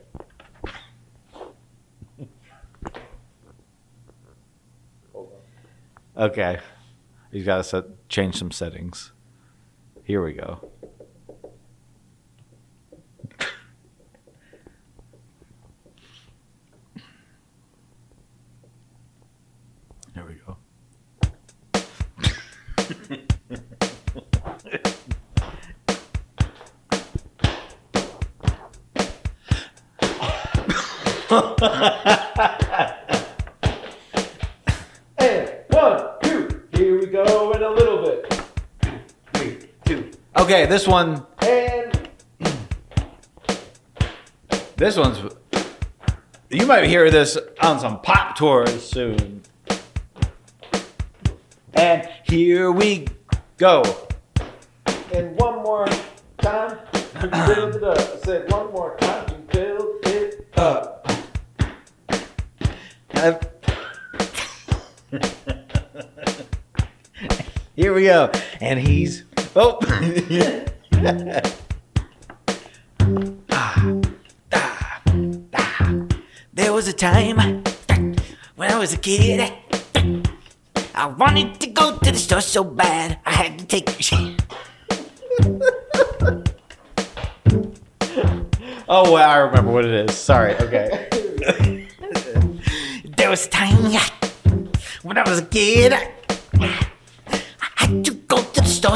[6.16, 6.60] Okay.
[7.32, 9.12] You gotta set change some settings.
[10.04, 10.72] Here we go.
[35.20, 36.64] and one, two.
[36.74, 38.34] Here we go in a little bit.
[39.34, 40.10] Three, two.
[40.36, 41.24] Okay, this one.
[41.42, 42.10] And
[44.78, 45.20] this one's.
[46.50, 49.44] You might hear this on some pop tours soon.
[51.76, 53.06] And here we
[53.58, 53.84] go.
[55.14, 55.88] And one more
[56.40, 56.80] time,
[57.22, 57.84] you build it.
[57.84, 58.72] I said one
[67.88, 68.30] Here we go.
[68.60, 69.24] And he's
[69.56, 69.80] oh.
[76.54, 77.64] There was a time
[78.58, 79.54] when I was a kid.
[80.96, 83.88] I wanted to go to the store so bad I had to take
[88.90, 90.18] Oh well, I remember what it is.
[90.18, 91.08] Sorry, okay.
[93.16, 93.98] there was a time
[95.04, 96.17] when I was a kid.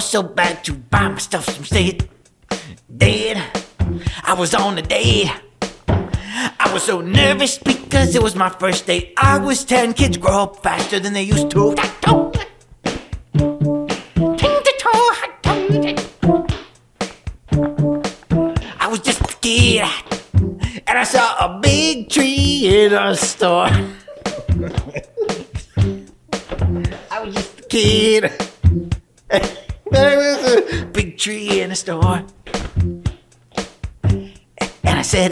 [0.02, 2.08] So bad to buy my stuff State.
[2.96, 3.42] Dead.
[4.24, 5.32] I was on a date.
[5.88, 9.14] I was so nervous because it was my first date.
[9.18, 11.76] I was 10 kids grow up faster than they used to.
[18.80, 19.84] I was just kid
[20.88, 23.70] and I saw a big tree in a store.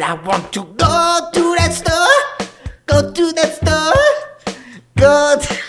[0.09, 2.47] I want to go to that store.
[2.87, 4.55] Go to that store.
[4.95, 5.68] Go to.